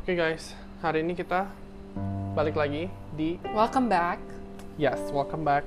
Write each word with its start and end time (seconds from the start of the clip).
Oke 0.00 0.14
guys, 0.18 0.58
hari 0.82 1.06
ini 1.06 1.14
kita 1.14 1.46
balik 2.34 2.58
lagi 2.58 2.90
di 3.14 3.38
Welcome 3.54 3.86
back. 3.86 4.18
Yes, 4.74 4.98
welcome 5.14 5.46
back 5.46 5.62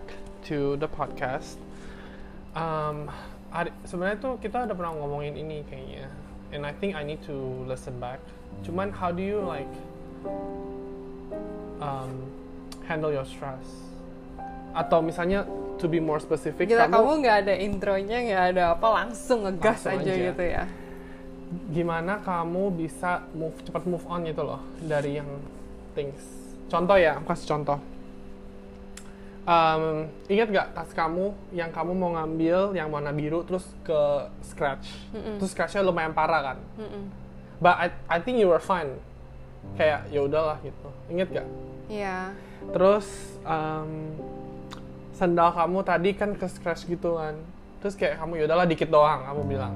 to 0.52 0.76
the 0.84 0.88
podcast. 0.90 1.56
Um, 2.52 3.08
hari- 3.56 3.72
sebenarnya 3.88 4.20
tuh 4.20 4.36
kita 4.44 4.68
udah 4.68 4.76
pernah 4.76 4.92
ngomongin 5.00 5.40
ini 5.40 5.64
kayaknya, 5.70 6.12
and 6.52 6.68
I 6.68 6.76
think 6.76 6.92
I 6.92 7.08
need 7.08 7.24
to 7.24 7.36
listen 7.68 8.00
back. 8.04 8.20
Cuman 8.68 8.92
how 8.92 9.16
do 9.16 9.24
you 9.24 9.40
like 9.44 9.70
um, 11.80 12.28
handle 12.84 13.16
your 13.16 13.24
stress? 13.24 13.64
Atau 14.76 15.06
misalnya 15.06 15.48
to 15.80 15.86
be 15.90 16.00
more 16.00 16.20
specific, 16.22 16.70
Gila 16.70 16.88
kamu 16.88 17.12
nggak 17.24 17.38
ada 17.48 17.54
intronya, 17.58 18.18
nggak 18.24 18.44
ada 18.56 18.64
apa, 18.78 18.88
langsung 19.04 19.46
ngegas 19.46 19.84
Langsung 19.88 20.02
aja, 20.04 20.12
aja. 20.14 20.26
gitu 20.32 20.44
ya. 20.46 20.64
gimana 21.70 22.18
kamu 22.18 22.74
bisa 22.74 23.30
move 23.38 23.54
cepat 23.62 23.86
move 23.86 24.02
on 24.10 24.26
gitu 24.26 24.42
loh 24.42 24.58
dari 24.82 25.22
yang 25.22 25.30
things. 25.94 26.18
Contoh 26.66 26.98
ya, 26.98 27.22
aku 27.22 27.30
kasih 27.30 27.48
contoh. 27.54 27.78
Um, 29.44 30.08
ingat 30.32 30.48
gak 30.50 30.68
tas 30.72 30.90
kamu 30.96 31.36
yang 31.52 31.68
kamu 31.70 31.92
mau 31.94 32.16
ngambil 32.16 32.74
yang 32.74 32.88
warna 32.88 33.12
biru 33.12 33.44
terus 33.44 33.68
ke 33.84 34.02
scratch, 34.40 34.88
terus 35.14 35.52
scratchnya 35.52 35.84
lumayan 35.84 36.16
parah 36.16 36.56
kan? 36.56 36.58
But 37.60 37.76
I, 37.76 37.88
I 38.08 38.18
think 38.24 38.40
you 38.40 38.50
were 38.50 38.64
fine. 38.64 38.98
Kayak 39.76 40.10
ya 40.10 40.24
udahlah 40.26 40.58
gitu. 40.64 40.90
Ingat 41.12 41.28
gak? 41.30 41.48
Iya. 41.92 42.34
Terus 42.72 43.08
um, 43.44 44.16
sandal 45.24 45.56
kamu 45.56 45.80
tadi 45.88 46.10
kan 46.12 46.36
ke 46.36 46.46
scratch 46.52 46.84
gitu 46.84 47.16
kan. 47.16 47.40
Terus 47.80 47.96
kayak 47.96 48.20
kamu 48.20 48.44
ya 48.44 48.52
udahlah 48.52 48.68
dikit 48.68 48.92
doang 48.92 49.24
kamu 49.24 49.42
bilang. 49.48 49.74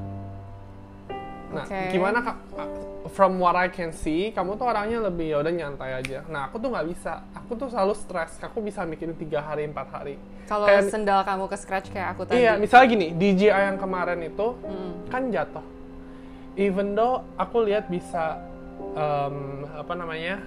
Nah, 1.48 1.64
Oke. 1.64 1.80
gimana 1.96 2.20
kak? 2.20 2.38
From 3.16 3.40
what 3.40 3.56
I 3.56 3.72
can 3.72 3.96
see, 3.96 4.36
kamu 4.36 4.60
tuh 4.60 4.68
orangnya 4.68 5.00
lebih 5.08 5.32
ya 5.32 5.40
udah 5.40 5.54
nyantai 5.56 6.04
aja. 6.04 6.20
Nah, 6.28 6.52
aku 6.52 6.60
tuh 6.60 6.68
nggak 6.76 6.88
bisa. 6.92 7.24
Aku 7.32 7.56
tuh 7.56 7.72
selalu 7.72 7.96
stres. 7.96 8.36
Aku 8.44 8.60
bisa 8.60 8.84
mikirin 8.84 9.16
tiga 9.16 9.40
hari, 9.40 9.64
empat 9.64 9.88
hari. 9.96 10.20
Kalau 10.44 10.68
sendal 10.84 11.24
kamu 11.24 11.48
ke 11.48 11.56
scratch 11.56 11.88
kayak 11.88 12.20
aku 12.20 12.28
tadi. 12.28 12.44
Iya, 12.44 12.60
misalnya 12.60 12.88
gini, 12.92 13.08
DJI 13.16 13.48
yang 13.72 13.80
kemarin 13.80 14.20
itu 14.28 14.60
Mm. 14.60 14.92
kan 15.08 15.24
jatuh. 15.32 15.64
Even 16.60 17.00
though 17.00 17.24
aku 17.40 17.64
lihat 17.64 17.88
bisa 17.88 18.44
um, 18.92 19.64
apa 19.72 19.94
namanya 19.96 20.44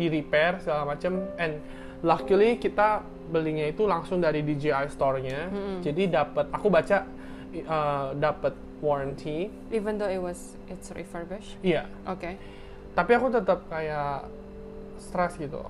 di 0.00 0.08
repair 0.08 0.64
segala 0.64 0.96
macam, 0.96 1.28
and 1.36 1.60
luckily 2.00 2.56
kita 2.56 3.04
belinya 3.28 3.64
itu 3.64 3.84
langsung 3.84 4.18
dari 4.18 4.40
DJI 4.40 4.88
store-nya. 4.88 5.48
Jadi 5.80 6.08
dapat, 6.08 6.48
aku 6.50 6.66
baca 6.68 7.04
uh, 7.64 8.12
dapat 8.12 8.52
warranty. 8.80 9.52
Even 9.70 9.96
though 9.96 10.08
it 10.08 10.18
was 10.18 10.56
it's 10.66 10.88
refurbished. 10.90 11.56
Iya, 11.60 11.86
Oke. 12.04 12.34
tapi 12.94 13.14
aku 13.14 13.30
tetap 13.30 13.62
kayak 13.68 14.26
stres 14.98 15.38
gitu 15.38 15.62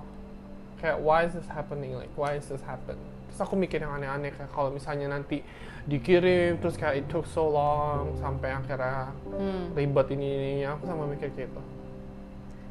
kayak 0.81 0.97
why 0.97 1.21
is 1.21 1.37
this 1.37 1.45
happening 1.45 1.93
like 1.93 2.09
why 2.17 2.33
is 2.33 2.47
this 2.49 2.63
happen 2.65 2.97
terus 3.29 3.37
aku 3.37 3.53
mikir 3.53 3.77
yang 3.77 3.93
aneh-aneh 3.93 4.33
kayak 4.33 4.49
kalau 4.49 4.73
misalnya 4.73 5.05
nanti 5.05 5.45
dikirim 5.85 6.57
terus 6.57 6.73
kayak 6.73 7.03
it 7.03 7.05
took 7.05 7.29
so 7.29 7.45
long 7.45 8.17
sampai 8.17 8.49
akhirnya 8.49 9.13
Hmm. 9.29 9.69
ribet 9.77 10.09
ini 10.09 10.27
ini 10.57 10.65
aku 10.65 10.89
sama 10.89 11.05
mikir 11.05 11.29
gitu 11.37 11.61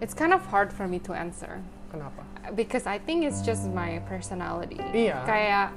It's 0.03 0.15
kind 0.15 0.31
of 0.35 0.43
hard 0.51 0.71
for 0.71 0.87
me 0.91 0.99
to 1.07 1.15
answer 1.15 1.63
kenapa 1.91 2.23
because 2.55 2.87
I 2.87 2.99
think 2.99 3.25
it's 3.25 3.41
just 3.43 3.69
my 3.69 4.01
personality. 4.09 4.81
Iya. 4.93 5.25
Kayak 5.29 5.69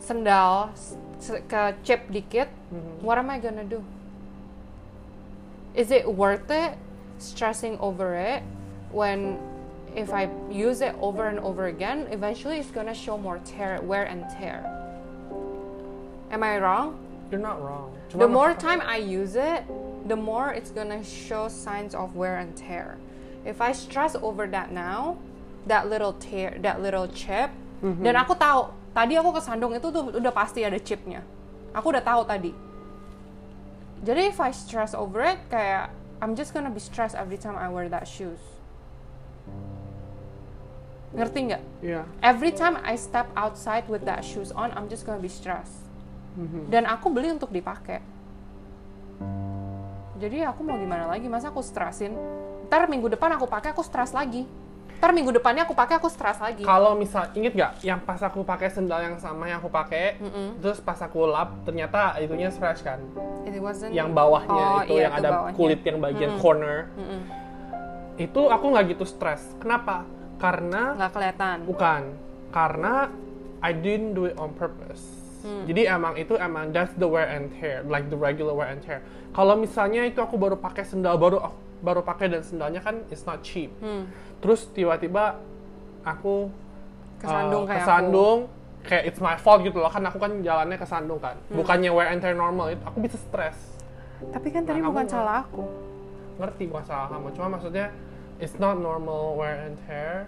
sendal 0.00 0.70
s- 0.74 0.96
s- 1.20 1.42
ke 1.46 1.74
chip 1.84 2.08
dikit, 2.10 2.48
Mhm. 2.72 3.02
what 3.02 3.18
am 3.18 3.30
I 3.30 3.38
gonna 3.38 3.64
do? 3.64 3.82
Is 5.74 5.90
it 5.90 6.06
worth 6.08 6.50
it 6.50 6.74
stressing 7.18 7.78
over 7.78 8.14
it 8.16 8.42
when 8.90 9.38
if 9.94 10.10
I 10.14 10.30
use 10.50 10.80
it 10.82 10.94
over 11.02 11.26
and 11.26 11.38
over 11.42 11.66
again, 11.66 12.06
eventually 12.10 12.58
it's 12.58 12.70
gonna 12.70 12.94
show 12.94 13.18
more 13.18 13.38
tear, 13.44 13.78
wear 13.82 14.04
and 14.06 14.26
tear. 14.38 14.62
Am 16.30 16.42
I 16.42 16.58
wrong? 16.58 16.98
you're 17.30 17.38
not 17.38 17.62
wrong 17.62 17.94
the 18.10 18.26
more 18.26 18.50
time 18.58 18.82
I 18.82 18.96
use 18.98 19.36
it, 19.38 19.62
the 20.10 20.16
more 20.18 20.50
it's 20.50 20.74
gonna 20.74 20.98
show 21.06 21.46
signs 21.46 21.94
of 21.94 22.16
wear 22.18 22.38
and 22.42 22.50
tear. 22.58 22.98
If 23.42 23.58
I 23.64 23.72
stress 23.72 24.12
over 24.20 24.44
that 24.52 24.68
now, 24.68 25.16
that 25.64 25.88
little 25.88 26.12
tear, 26.16 26.60
that 26.60 26.80
little 26.84 27.08
chip, 27.08 27.48
Mhm. 27.80 28.04
dan 28.04 28.14
aku 28.20 28.36
tahu 28.36 28.72
tadi 28.92 29.16
aku 29.16 29.32
kesandung 29.32 29.72
itu 29.72 29.88
tuh 29.88 30.12
udah 30.12 30.32
pasti 30.32 30.60
ada 30.60 30.76
chipnya. 30.76 31.24
Aku 31.72 31.88
udah 31.94 32.04
tahu 32.04 32.26
tadi. 32.28 32.52
Jadi 34.00 34.32
if 34.32 34.40
I 34.40 34.52
stress 34.52 34.92
over 34.96 35.24
it, 35.24 35.40
kayak 35.48 35.92
I'm 36.20 36.36
just 36.36 36.52
gonna 36.52 36.72
be 36.72 36.80
stressed 36.80 37.16
every 37.16 37.40
time 37.40 37.56
I 37.56 37.68
wear 37.72 37.88
that 37.88 38.04
shoes. 38.04 38.40
Ngerti 41.10 41.38
nggak? 41.50 41.62
Iya. 41.82 42.02
Every 42.22 42.52
time 42.54 42.78
I 42.86 42.94
step 42.94 43.32
outside 43.34 43.88
with 43.90 44.06
that 44.06 44.22
shoes 44.22 44.54
on, 44.54 44.70
I'm 44.76 44.86
just 44.86 45.08
gonna 45.08 45.20
be 45.22 45.32
stressed. 45.32 45.82
Mhm. 46.38 46.70
Dan 46.70 46.86
aku 46.86 47.10
beli 47.10 47.34
untuk 47.34 47.50
dipakai. 47.50 47.98
Jadi 50.20 50.44
aku 50.44 50.60
mau 50.60 50.76
gimana 50.76 51.08
lagi? 51.08 51.26
Masa 51.26 51.48
aku 51.48 51.64
stresin? 51.64 52.12
Ntar 52.70 52.86
minggu 52.86 53.10
depan 53.10 53.34
aku 53.34 53.46
pakai 53.46 53.74
aku 53.74 53.82
stres 53.82 54.14
lagi. 54.14 54.46
Ntar 54.96 55.10
minggu 55.10 55.32
depannya 55.32 55.64
aku 55.64 55.72
pakai 55.72 55.96
aku 55.96 56.06
stres 56.06 56.36
lagi. 56.38 56.60
kalau 56.60 56.92
misal 56.92 57.32
inget 57.32 57.56
gak 57.56 57.72
yang 57.80 57.98
pas 57.98 58.20
aku 58.20 58.44
pakai 58.44 58.68
sendal 58.68 59.00
yang 59.00 59.16
sama 59.16 59.48
yang 59.48 59.56
aku 59.56 59.66
pakai 59.66 60.20
terus 60.60 60.76
pas 60.78 61.00
aku 61.00 61.24
lap 61.24 61.56
ternyata 61.64 62.20
itunya 62.20 62.46
scratch 62.46 62.84
kan 62.84 63.00
It 63.42 63.56
wasn't. 63.58 63.90
yang 63.90 64.12
bawahnya 64.12 64.60
Oh, 64.60 64.84
itu 64.84 64.94
iya, 64.94 65.08
yang 65.08 65.12
itu 65.14 65.18
ada 65.18 65.30
bawahnya. 65.32 65.56
kulit 65.56 65.80
yang 65.82 65.98
bagian 65.98 66.32
corner 66.36 66.92
itu 68.18 68.40
aku 68.44 68.64
nggak 68.68 68.84
gitu 68.92 69.04
stres 69.04 69.40
kenapa 69.56 70.04
karena 70.36 70.92
Nggak 70.94 71.10
kelihatan. 71.10 71.56
bukan 71.64 72.02
karena 72.50 73.08
I 73.58 73.72
didn't 73.72 74.12
do 74.12 74.28
it 74.28 74.36
on 74.36 74.52
purpose 74.52 75.00
Hmm. 75.40 75.64
jadi 75.64 75.96
emang 75.96 76.20
itu 76.20 76.36
emang 76.36 76.68
that's 76.68 76.92
the 76.94 77.08
wear 77.08 77.24
and 77.24 77.48
tear 77.50 77.80
like 77.88 78.12
the 78.12 78.20
regular 78.20 78.52
wear 78.52 78.68
and 78.68 78.84
tear 78.84 79.00
kalau 79.32 79.56
misalnya 79.56 80.04
itu 80.04 80.20
aku 80.20 80.36
baru 80.36 80.52
pakai 80.54 80.84
sendal 80.84 81.16
baru 81.16 81.40
baru 81.80 82.00
pakai 82.00 82.28
dan 82.28 82.40
sendalnya 82.40 82.78
kan 82.78 83.00
it's 83.08 83.24
not 83.24 83.40
cheap 83.40 83.72
Hmm. 83.78 84.08
terus 84.38 84.68
tiba-tiba 84.68 85.40
aku 86.02 86.48
Kesandung 87.16 87.62
uh, 87.62 87.68
kayak 87.68 87.80
kesandung 87.82 88.38
kayak 88.80 89.02
it's 89.04 89.20
my 89.20 89.36
fault 89.36 89.60
gitu 89.60 89.76
loh 89.76 89.88
kan 89.88 90.00
aku 90.02 90.16
kan 90.16 90.40
jalannya 90.40 90.76
kesandung 90.76 91.18
kan 91.18 91.36
Hmm. 91.46 91.56
bukannya 91.56 91.90
wear 91.90 92.08
and 92.08 92.20
tear 92.20 92.32
normal 92.32 92.68
itu 92.68 92.80
aku 92.80 92.98
bisa 92.98 93.16
stres 93.18 93.56
aku. 94.16 94.28
Tapi 94.30 94.48
kan 94.48 94.62
tadi 94.62 94.80
Nah, 94.80 94.88
bukan 94.88 95.06
salah 95.06 95.36
aku. 95.42 95.64
ngerti 96.36 96.62
bukan 96.66 96.84
salah 96.84 97.06
kamu 97.08 97.28
cuma 97.30 97.46
maksudnya 97.50 97.86
it's 98.36 98.56
not 98.56 98.76
normal 98.76 99.36
wear 99.36 99.60
and 99.62 99.76
tear 99.84 100.24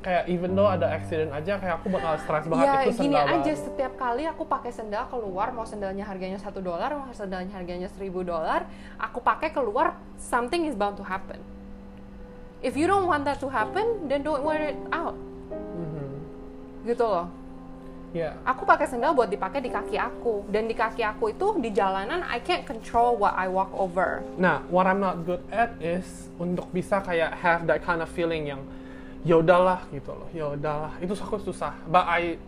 kayak 0.00 0.32
even 0.32 0.56
though 0.56 0.64
ada 0.64 0.88
accident 0.88 1.28
aja 1.28 1.60
kayak 1.60 1.84
aku 1.84 1.92
bakal 1.92 2.16
stres 2.24 2.48
banget 2.48 2.64
Ya 2.64 2.74
itu 2.88 2.90
gini 2.96 3.12
sendal 3.12 3.26
aja 3.28 3.52
baru. 3.52 3.64
setiap 3.68 3.92
kali 4.00 4.22
aku 4.24 4.42
pakai 4.48 4.72
sendal 4.72 5.04
keluar 5.12 5.52
mau 5.52 5.68
sendalnya 5.68 6.08
harganya 6.08 6.40
satu 6.40 6.64
dolar 6.64 6.88
mau 6.96 7.12
sendalnya 7.12 7.52
harganya 7.52 7.88
seribu 7.92 8.24
dolar 8.24 8.64
aku 8.96 9.20
pakai 9.20 9.52
keluar 9.52 10.00
something 10.16 10.64
is 10.64 10.72
bound 10.72 10.96
to 10.96 11.04
happen. 11.04 11.36
If 12.60 12.76
you 12.76 12.84
don't 12.84 13.08
want 13.08 13.24
that 13.24 13.40
to 13.40 13.48
happen, 13.48 14.04
then 14.04 14.20
don't 14.20 14.44
wear 14.44 14.72
it 14.72 14.78
out. 14.92 15.16
Mhm. 15.52 16.08
Gitu 16.84 17.04
loh. 17.04 17.28
Ya, 18.10 18.34
Aku 18.42 18.66
pakai 18.66 18.90
sendal 18.90 19.14
buat 19.14 19.30
dipakai 19.30 19.62
di 19.62 19.70
kaki 19.70 19.94
aku 19.94 20.42
dan 20.50 20.66
di 20.66 20.74
kaki 20.74 20.98
aku 21.06 21.30
itu 21.30 21.46
di 21.62 21.70
jalanan 21.70 22.26
I 22.26 22.42
can't 22.42 22.66
control 22.66 23.14
what 23.14 23.38
I 23.38 23.46
walk 23.46 23.70
over. 23.70 24.26
Nah, 24.34 24.66
what 24.66 24.84
I'm 24.90 24.98
not 24.98 25.22
good 25.22 25.40
at 25.54 25.78
is 25.78 26.26
untuk 26.36 26.66
bisa 26.74 26.98
kayak 27.00 27.38
have 27.38 27.70
that 27.70 27.86
kind 27.86 28.02
of 28.02 28.10
feeling 28.10 28.50
yang 28.50 28.60
ya 29.24 29.36
udahlah 29.36 29.84
gitu 29.92 30.12
loh, 30.12 30.28
ya 30.32 30.52
udahlah. 30.52 30.96
Itu 31.00 31.12
aku 31.16 31.40
susah. 31.40 31.76
But 31.88 32.08
I 32.08 32.40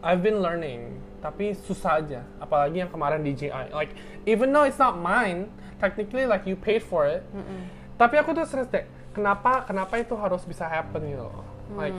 I've 0.00 0.24
been 0.24 0.40
learning, 0.40 1.00
tapi 1.20 1.52
susah 1.52 2.00
aja. 2.00 2.20
Apalagi 2.40 2.80
yang 2.84 2.90
kemarin 2.92 3.20
DJI. 3.24 3.72
Like 3.72 3.92
even 4.24 4.52
though 4.52 4.64
it's 4.64 4.80
not 4.80 4.96
mine, 4.96 5.48
technically 5.80 6.24
like 6.24 6.44
you 6.44 6.56
paid 6.56 6.84
for 6.84 7.08
it. 7.08 7.24
Tapi 8.00 8.16
aku 8.16 8.32
tuh 8.32 8.44
stress 8.48 8.68
deh. 8.68 8.84
Kenapa 9.12 9.64
kenapa 9.68 10.00
itu 10.00 10.16
harus 10.16 10.44
bisa 10.48 10.64
happen 10.64 11.04
gitu 11.04 11.24
loh. 11.24 11.44
Like 11.76 11.96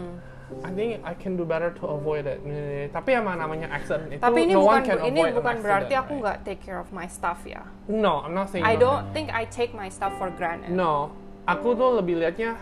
I 0.68 0.72
think 0.76 1.00
I 1.08 1.16
can 1.16 1.40
do 1.40 1.48
better 1.48 1.72
to 1.80 1.84
avoid 1.96 2.28
it. 2.28 2.44
Tapi 2.92 3.16
emang 3.16 3.40
namanya 3.40 3.72
accident 3.72 4.12
itu 4.12 4.20
Tapi 4.20 4.50
ini 4.50 4.54
no 4.58 4.68
one 4.68 4.84
bukan 4.84 4.84
can 4.84 4.98
ini 5.08 5.20
avoid 5.24 5.32
an 5.32 5.38
bukan 5.40 5.56
berarti 5.64 5.94
accident, 5.96 6.04
aku 6.04 6.14
right? 6.14 6.22
nggak 6.26 6.38
take 6.44 6.62
care 6.62 6.80
of 6.82 6.90
my 6.92 7.08
stuff 7.08 7.40
ya. 7.48 7.64
No, 7.88 8.26
I'm 8.26 8.36
not 8.36 8.52
saying 8.52 8.68
I 8.68 8.76
no. 8.76 8.84
don't 8.84 9.06
think 9.16 9.32
I 9.32 9.48
take 9.48 9.72
my 9.72 9.88
stuff 9.88 10.12
for 10.20 10.28
granted. 10.36 10.76
No, 10.76 11.16
aku 11.48 11.72
tuh 11.78 12.02
lebih 12.04 12.20
liatnya 12.20 12.60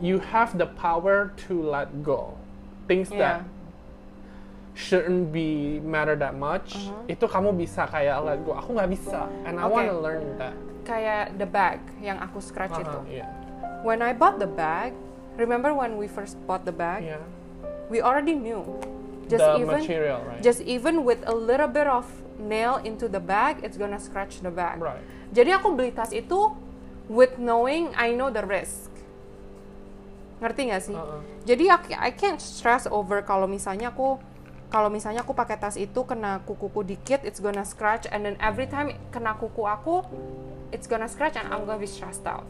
you 0.00 0.18
have 0.20 0.56
the 0.56 0.66
power 0.66 1.32
to 1.48 1.54
let 1.62 2.02
go. 2.02 2.34
Things 2.86 3.08
that 3.10 3.44
Yeah. 3.44 3.52
shouldn't 4.74 5.30
be 5.32 5.78
matter 5.80 6.16
that 6.18 6.34
much. 6.34 6.74
Uh-huh. 6.74 7.06
Itu 7.06 7.24
kamu 7.30 7.54
bisa 7.54 7.86
kayak 7.86 8.18
let 8.26 8.38
go. 8.42 8.58
Aku 8.58 8.74
nggak 8.74 8.90
bisa, 8.90 9.30
and 9.46 9.56
I 9.56 9.64
Okay. 9.64 9.72
wanna 9.72 9.94
learn 9.94 10.24
that. 10.36 10.54
Kayak 10.84 11.38
the 11.40 11.48
bag 11.48 11.80
yang 12.02 12.18
aku 12.20 12.42
scratch 12.42 12.74
itu. 12.76 12.90
Aha, 12.90 13.08
Iya, 13.08 13.26
When 13.84 14.00
I 14.00 14.12
bought 14.12 14.40
the 14.40 14.48
bag, 14.48 14.92
remember 15.36 15.72
when 15.72 15.96
we 16.00 16.08
first 16.08 16.36
bought 16.48 16.64
the 16.64 16.74
bag? 16.74 17.04
iya. 17.04 17.20
We 17.92 18.00
already 18.00 18.32
knew 18.34 18.64
Just 19.28 19.44
the 19.44 19.60
even 19.60 19.80
material, 19.80 20.20
right? 20.24 20.40
just 20.40 20.60
even 20.64 21.04
with 21.04 21.20
a 21.24 21.32
little 21.32 21.68
bit 21.68 21.84
of 21.88 22.04
nail 22.36 22.80
into 22.84 23.08
the 23.08 23.20
bag, 23.20 23.60
it's 23.64 23.76
gonna 23.76 24.00
scratch 24.00 24.40
the 24.40 24.52
bag. 24.52 24.80
right. 24.80 25.00
Jadi 25.32 25.52
aku 25.52 25.72
beli 25.72 25.92
tas 25.92 26.12
itu 26.12 26.52
with 27.08 27.36
knowing 27.36 27.92
I 27.96 28.12
know 28.12 28.28
the 28.32 28.44
risk. 28.44 28.88
Ngerti 30.44 30.60
nggak 30.68 30.82
sih? 30.84 30.92
Uh-uh. 30.92 31.24
Jadi 31.48 31.64
I, 31.72 31.78
I 31.96 32.10
can't 32.12 32.36
stress 32.36 32.84
over 32.84 33.24
kalau 33.24 33.48
misalnya 33.48 33.88
aku 33.88 34.20
kalau 34.68 34.92
misalnya 34.92 35.24
aku 35.24 35.32
pakai 35.32 35.56
tas 35.56 35.80
itu 35.80 36.04
kena 36.04 36.44
kukuku 36.44 36.84
dikit, 36.84 37.24
it's 37.24 37.40
gonna 37.40 37.64
scratch 37.64 38.04
and 38.12 38.28
then 38.28 38.36
every 38.44 38.68
time 38.68 38.92
kena 39.08 39.32
kuku 39.40 39.64
aku, 39.64 40.04
it's 40.68 40.84
gonna 40.84 41.08
scratch 41.08 41.40
and 41.40 41.48
I'm 41.48 41.64
gonna 41.64 41.80
be 41.80 41.88
stressed 41.88 42.28
out. 42.28 42.44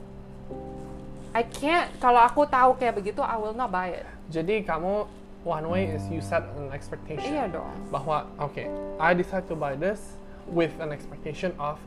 I 1.30 1.46
can't 1.46 1.86
kalau 2.02 2.18
aku 2.18 2.50
tahu 2.50 2.74
kayak 2.74 2.98
begitu, 2.98 3.22
I 3.22 3.38
will 3.38 3.54
not 3.54 3.70
buy 3.70 3.94
it. 3.94 4.06
Jadi 4.34 4.66
kamu 4.66 5.06
one 5.46 5.66
way 5.70 5.86
is 5.86 6.02
you 6.10 6.18
set 6.18 6.42
an 6.58 6.74
expectation. 6.74 7.30
Iya 7.30 7.46
dong. 7.46 7.70
Bahwa 7.94 8.26
oke, 8.42 8.66
I 8.98 9.14
decide 9.14 9.46
to 9.46 9.54
buy 9.54 9.78
this 9.78 10.18
with 10.50 10.74
an 10.82 10.90
expectation 10.90 11.54
of 11.62 11.78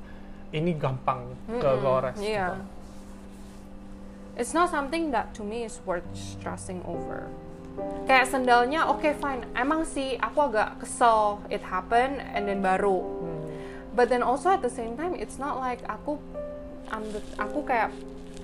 ini 0.56 0.72
gampang 0.72 1.36
ke 1.60 1.70
gores. 1.84 2.16
Iya. 2.22 2.56
gitu. 2.56 2.77
It's 4.38 4.54
not 4.54 4.70
something 4.70 5.10
that 5.12 5.34
to 5.36 5.44
me 5.44 5.66
is 5.66 5.82
worth 5.82 6.06
stressing 6.14 6.86
over. 6.86 7.26
Kayak 8.06 8.30
sendalnya, 8.30 8.86
oke 8.86 9.10
fine. 9.18 9.46
Emang 9.58 9.82
sih 9.86 10.18
aku 10.22 10.50
agak 10.54 10.82
kesel 10.82 11.42
it 11.50 11.66
happen 11.66 12.22
and 12.22 12.46
then 12.46 12.62
baru. 12.62 13.02
But 13.98 14.14
then 14.14 14.22
also 14.22 14.54
at 14.54 14.62
the 14.62 14.70
same 14.70 14.94
time, 14.94 15.18
it's 15.18 15.42
not 15.42 15.58
like 15.58 15.82
aku 15.90 16.22
I'm 16.94 17.04
the- 17.10 17.26
aku 17.42 17.66
kayak 17.66 17.90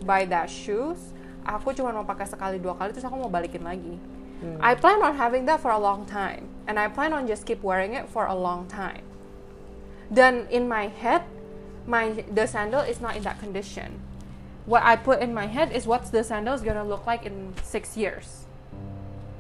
buy 0.02 0.26
that 0.34 0.50
shoes. 0.50 1.14
Aku 1.46 1.78
cuma 1.78 1.94
mau 1.94 2.06
pakai 2.06 2.26
sekali 2.26 2.58
dua 2.58 2.74
kali 2.74 2.90
terus 2.94 3.06
aku 3.06 3.16
mau 3.20 3.30
balikin 3.30 3.62
lagi. 3.62 3.96
I 4.60 4.76
plan 4.76 5.00
on 5.00 5.16
having 5.16 5.48
that 5.48 5.64
for 5.64 5.72
a 5.72 5.80
long 5.80 6.04
time, 6.04 6.52
and 6.68 6.76
I 6.76 6.92
plan 6.92 7.16
on 7.16 7.32
just 7.32 7.48
keep 7.48 7.64
wearing 7.64 7.96
it 7.96 8.12
for 8.12 8.28
a 8.28 8.36
long 8.36 8.68
time. 8.68 9.08
Then 10.12 10.52
in 10.52 10.68
my 10.68 10.92
head, 10.92 11.24
my 11.88 12.12
the 12.28 12.44
sandal 12.44 12.84
is 12.84 13.00
not 13.00 13.16
in 13.16 13.24
that 13.24 13.40
condition. 13.40 14.04
What 14.64 14.84
I 14.84 14.96
put 14.96 15.20
in 15.20 15.36
my 15.36 15.46
head 15.46 15.76
is 15.76 15.84
what's 15.84 16.08
the 16.08 16.24
sandals 16.24 16.64
gonna 16.64 16.88
look 16.88 17.04
like 17.04 17.28
in 17.28 17.52
six 17.68 18.00
years, 18.00 18.48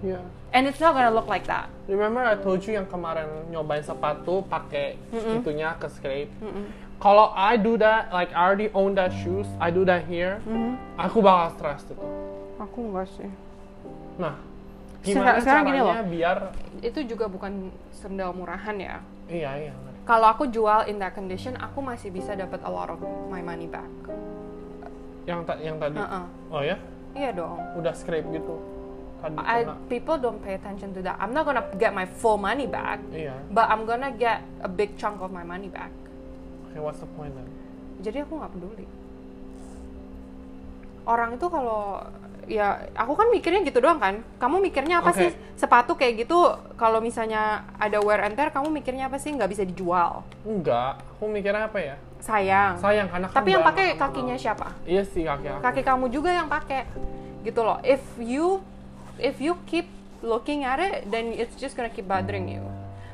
Yeah. 0.03 0.19
and 0.51 0.67
it's 0.67 0.83
not 0.83 0.91
gonna 0.99 1.15
look 1.15 1.31
like 1.31 1.47
that. 1.47 1.71
Remember 1.87 2.19
I 2.19 2.35
told 2.35 2.59
you 2.67 2.75
yang 2.75 2.91
kemarin 2.91 3.47
nyobain 3.47 3.79
sepatu 3.79 4.43
pakai 4.51 4.99
itunya 5.15 5.79
ke 5.79 5.87
scrape. 5.87 6.27
Kalau 6.99 7.31
I 7.35 7.55
do 7.55 7.79
that, 7.79 8.11
like 8.11 8.35
I 8.35 8.43
already 8.43 8.67
own 8.75 8.99
that 8.99 9.15
shoes, 9.23 9.47
I 9.63 9.71
do 9.71 9.87
that 9.87 10.03
here, 10.11 10.43
aku 10.99 11.23
bakal 11.23 11.55
stress 11.55 11.87
itu. 11.87 11.95
Aku 12.59 12.91
enggak 12.91 13.07
sih. 13.15 13.31
Nah, 14.19 14.35
gimana 15.03 15.39
sekarang 15.39 15.63
gini 15.71 15.79
caranya 15.79 16.03
loh. 16.03 16.11
biar 16.11 16.37
Itu 16.83 16.99
juga 17.07 17.31
bukan 17.31 17.71
sandal 17.95 18.35
murahan 18.35 18.75
ya. 18.75 18.99
iya 19.31 19.71
iya. 19.71 19.73
Kalau 20.03 20.27
aku 20.35 20.51
jual 20.51 20.83
in 20.91 20.99
that 20.99 21.15
condition, 21.15 21.55
aku 21.55 21.79
masih 21.79 22.11
bisa 22.11 22.35
dapat 22.35 22.59
a 22.67 22.71
lot 22.71 22.91
of 22.91 22.99
my 23.31 23.39
money 23.39 23.71
back. 23.71 23.87
Yang 25.23 25.39
ta- 25.47 25.61
yang 25.61 25.77
tadi. 25.79 25.97
Uh-uh. 25.99 26.25
Oh 26.51 26.61
ya? 26.61 26.77
Iya 27.13 27.29
dong. 27.31 27.57
Udah 27.79 27.93
scrape 27.95 28.27
gitu. 28.31 28.55
Tadi 29.23 29.39
I, 29.39 29.63
kena. 29.63 29.75
people 29.87 30.17
don't 30.19 30.41
pay 30.43 30.59
attention 30.59 30.91
to 30.91 30.99
that. 30.99 31.15
I'm 31.15 31.31
not 31.31 31.47
gonna 31.47 31.63
get 31.79 31.95
my 31.95 32.03
full 32.03 32.35
money 32.35 32.67
back, 32.67 32.99
Iya. 33.07 33.39
but 33.55 33.71
I'm 33.71 33.87
gonna 33.87 34.11
get 34.11 34.43
a 34.59 34.67
big 34.67 34.99
chunk 34.99 35.23
of 35.23 35.31
my 35.31 35.47
money 35.47 35.71
back. 35.71 35.93
Okay, 36.67 36.83
what's 36.83 36.99
the 36.99 37.07
point 37.15 37.31
then? 37.31 37.47
Jadi 38.03 38.27
aku 38.27 38.35
nggak 38.35 38.51
peduli. 38.51 38.85
Orang 41.03 41.35
itu 41.35 41.47
kalau 41.47 42.03
ya 42.47 42.83
aku 42.95 43.15
kan 43.15 43.31
mikirnya 43.31 43.63
gitu 43.63 43.79
doang 43.79 43.99
kan. 43.99 44.19
Kamu 44.39 44.59
mikirnya 44.59 44.99
apa 44.99 45.15
Oke. 45.15 45.19
sih 45.23 45.29
sepatu 45.55 45.95
kayak 45.95 46.27
gitu? 46.27 46.39
Kalau 46.75 46.99
misalnya 46.99 47.63
ada 47.79 48.03
wear 48.03 48.23
and 48.23 48.35
tear, 48.35 48.51
kamu 48.51 48.71
mikirnya 48.71 49.07
apa 49.07 49.19
sih 49.19 49.31
nggak 49.31 49.51
bisa 49.51 49.63
dijual? 49.63 50.23
Enggak, 50.43 50.99
aku 51.15 51.27
mikirnya 51.27 51.71
apa 51.71 51.79
ya? 51.79 51.95
Sayang. 52.23 52.79
Sayang 52.79 53.07
karena 53.11 53.27
Tapi 53.27 53.51
yang 53.51 53.67
pakai 53.67 53.99
kakinya 53.99 54.35
siapa? 54.39 54.71
Iya 54.87 55.03
sih 55.03 55.27
kaki 55.27 55.47
aku. 55.51 55.59
Kaki 55.59 55.81
kamu 55.83 56.05
juga 56.07 56.31
yang 56.31 56.47
pakai. 56.47 56.87
Gitu 57.43 57.59
loh. 57.59 57.83
If 57.83 57.99
you 58.15 58.63
if 59.19 59.43
you 59.43 59.59
keep 59.67 59.91
looking 60.23 60.63
at 60.63 60.79
it, 60.79 61.11
then 61.11 61.35
it's 61.35 61.59
just 61.59 61.75
gonna 61.75 61.91
keep 61.91 62.07
bothering 62.07 62.47
you. 62.47 62.63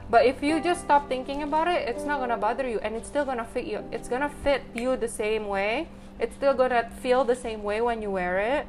But 0.10 0.26
if 0.30 0.42
you 0.46 0.62
just 0.62 0.86
stop 0.86 1.10
thinking 1.10 1.42
about 1.42 1.66
it, 1.70 1.90
it's 1.90 2.06
not 2.06 2.22
gonna 2.22 2.38
bother 2.38 2.66
you, 2.66 2.78
and 2.86 2.94
it's 2.94 3.10
still 3.10 3.26
gonna 3.26 3.46
fit 3.46 3.66
you. 3.66 3.82
It's 3.90 4.10
gonna 4.10 4.30
fit 4.46 4.62
you 4.78 4.94
the 4.94 5.10
same 5.10 5.50
way. 5.50 5.90
It's 6.22 6.38
still 6.38 6.54
gonna 6.54 6.90
feel 7.02 7.26
the 7.26 7.38
same 7.38 7.66
way 7.66 7.82
when 7.82 8.02
you 8.02 8.14
wear 8.14 8.38
it. 8.38 8.66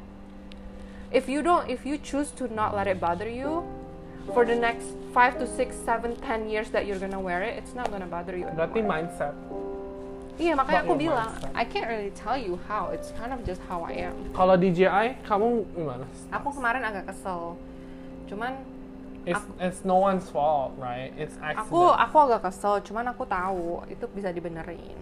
If 1.13 1.29
you 1.29 1.41
don't, 1.41 1.69
if 1.69 1.85
you 1.85 1.97
choose 1.97 2.29
to 2.41 2.49
not 2.49 2.73
let 2.73 2.85
it 2.85 3.01
bother 3.01 3.29
you, 3.29 3.65
for 4.33 4.45
the 4.45 4.55
next 4.55 4.93
five 5.13 5.37
to 5.41 5.45
six, 5.45 5.75
seven, 5.75 6.15
ten 6.21 6.49
years 6.49 6.69
that 6.71 6.85
you're 6.85 7.01
gonna 7.01 7.19
wear 7.19 7.41
it, 7.41 7.57
it's 7.57 7.73
not 7.73 7.89
gonna 7.89 8.05
bother 8.05 8.37
you. 8.37 8.45
Berarti 8.53 8.85
anymore. 8.85 9.05
mindset. 9.05 9.33
Iya 10.41 10.57
makanya 10.57 10.81
aku 10.81 10.95
bilang, 10.97 11.29
mindset. 11.29 11.53
I 11.53 11.63
can't 11.69 11.85
really 11.85 12.09
tell 12.17 12.33
you 12.33 12.57
how. 12.65 12.89
It's 12.89 13.13
kind 13.13 13.29
of 13.29 13.45
just 13.45 13.61
how 13.69 13.85
I 13.85 14.09
am. 14.09 14.17
Kalau 14.33 14.57
DJI, 14.57 15.21
kamu 15.21 15.69
gimana? 15.77 16.05
Aku 16.33 16.49
kemarin 16.49 16.81
agak 16.81 17.13
kesel. 17.13 17.53
Cuman 18.25 18.57
It's, 19.21 19.37
it's 19.61 19.85
no 19.85 20.01
one's 20.01 20.25
fault, 20.33 20.73
right? 20.81 21.13
It's 21.13 21.37
accident. 21.37 21.69
aku 21.69 21.93
aku 21.93 22.17
agak 22.25 22.41
kesel, 22.49 22.81
cuman 22.81 23.05
aku 23.13 23.21
tahu 23.29 23.85
itu 23.85 24.09
bisa 24.17 24.33
dibenerin. 24.33 24.97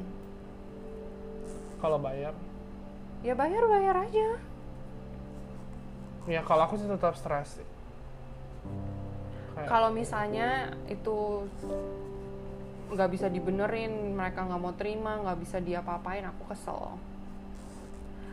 Kalau 1.80 1.96
bayar, 1.96 2.36
Ya 3.24 3.32
bayar 3.32 3.64
bayar 3.64 3.96
aja. 3.96 4.28
ya 6.28 6.44
kalau 6.44 6.68
aku 6.68 6.76
sih 6.76 6.88
tetap 6.88 7.16
stres 7.16 7.64
sih. 7.64 7.68
Kalau 9.72 9.92
misalnya 9.92 10.72
itu 10.92 11.48
nggak 12.90 13.10
bisa 13.10 13.28
dibenerin, 13.30 14.18
mereka 14.18 14.46
nggak 14.46 14.60
mau 14.60 14.74
terima, 14.74 15.22
nggak 15.22 15.38
bisa 15.40 15.58
diapa-apain, 15.60 16.26
aku 16.26 16.44
kesel. 16.50 16.98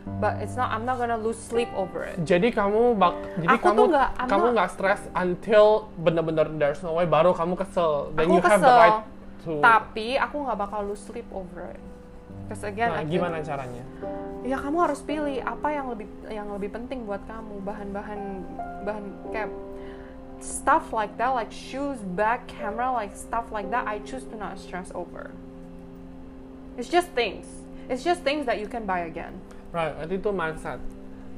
But 0.07 0.39
it's 0.39 0.55
not, 0.55 0.71
I'm 0.71 0.87
not 0.87 1.03
gonna 1.03 1.19
lose 1.19 1.35
sleep 1.35 1.67
over 1.75 2.07
it. 2.07 2.15
Jadi 2.23 2.55
kamu 2.55 2.95
bak, 2.95 3.43
jadi 3.43 3.59
Aku 3.59 3.75
kamu 3.75 3.83
I'm 3.91 4.29
kamu 4.31 4.45
nggak 4.55 4.69
stres 4.71 5.03
until 5.11 5.91
bener-bener 5.99 6.47
there's 6.55 6.79
no 6.79 6.95
way 6.95 7.03
baru 7.03 7.35
kamu 7.35 7.59
kesel. 7.59 8.15
Then 8.15 8.31
Aku 8.31 8.39
you 8.39 8.41
have 8.41 8.63
the 8.63 8.71
kesel, 8.71 8.77
right 8.79 8.99
to. 9.43 9.51
Tapi 9.59 10.07
aku 10.15 10.35
nggak 10.47 10.57
bakal 10.57 10.79
lose 10.87 11.03
sleep 11.03 11.27
over 11.35 11.75
it. 11.75 11.81
Because 12.47 12.63
again, 12.63 12.95
Nah, 12.95 13.03
gimana 13.03 13.43
caranya? 13.43 13.83
ya 14.47 14.55
kamu 14.55 14.77
harus 14.79 15.03
pilih 15.03 15.43
apa 15.43 15.75
yang 15.75 15.91
lebih 15.91 16.07
yang 16.31 16.47
lebih 16.55 16.71
penting 16.71 17.03
buat 17.03 17.19
kamu 17.27 17.59
bahan-bahan 17.67 18.21
bahan 18.87 19.05
kayak 19.35 19.51
stuff 20.39 20.93
like 20.93 21.17
that 21.17 21.33
like 21.33 21.51
shoes 21.51 21.97
bag 22.15 22.45
camera 22.47 22.91
like 22.93 23.15
stuff 23.15 23.51
like 23.51 23.69
that 23.71 23.87
I 23.87 23.99
choose 24.05 24.23
to 24.29 24.35
not 24.37 24.59
stress 24.59 24.91
over 24.93 25.31
it's 26.77 26.89
just 26.89 27.09
things 27.17 27.45
it's 27.89 28.03
just 28.03 28.21
things 28.21 28.45
that 28.45 28.59
you 28.59 28.67
can 28.67 28.85
buy 28.85 29.07
again 29.07 29.39
Right, 29.67 29.91
itu 30.07 30.31
mindset. 30.31 30.79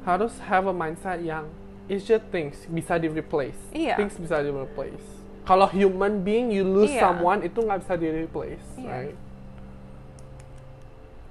Harus 0.05 0.38
have 0.45 0.69
a 0.69 0.73
mindset 0.73 1.25
yang 1.25 1.50
it's 1.89 2.05
just 2.05 2.29
things 2.29 2.69
bisa 2.69 3.01
di 3.01 3.09
replace. 3.09 3.57
Iya. 3.73 3.97
Things 3.97 4.13
bisa 4.21 4.38
di 4.45 4.53
replace. 4.53 5.01
Kalau 5.50 5.65
human 5.65 6.21
being 6.21 6.53
you 6.53 6.62
lose 6.62 6.93
Iya. 6.93 7.09
someone 7.09 7.41
itu 7.41 7.57
nggak 7.57 7.81
bisa 7.81 7.97
di 7.97 8.07
replace, 8.13 8.62
Iya. 8.77 8.85
right? 8.85 9.17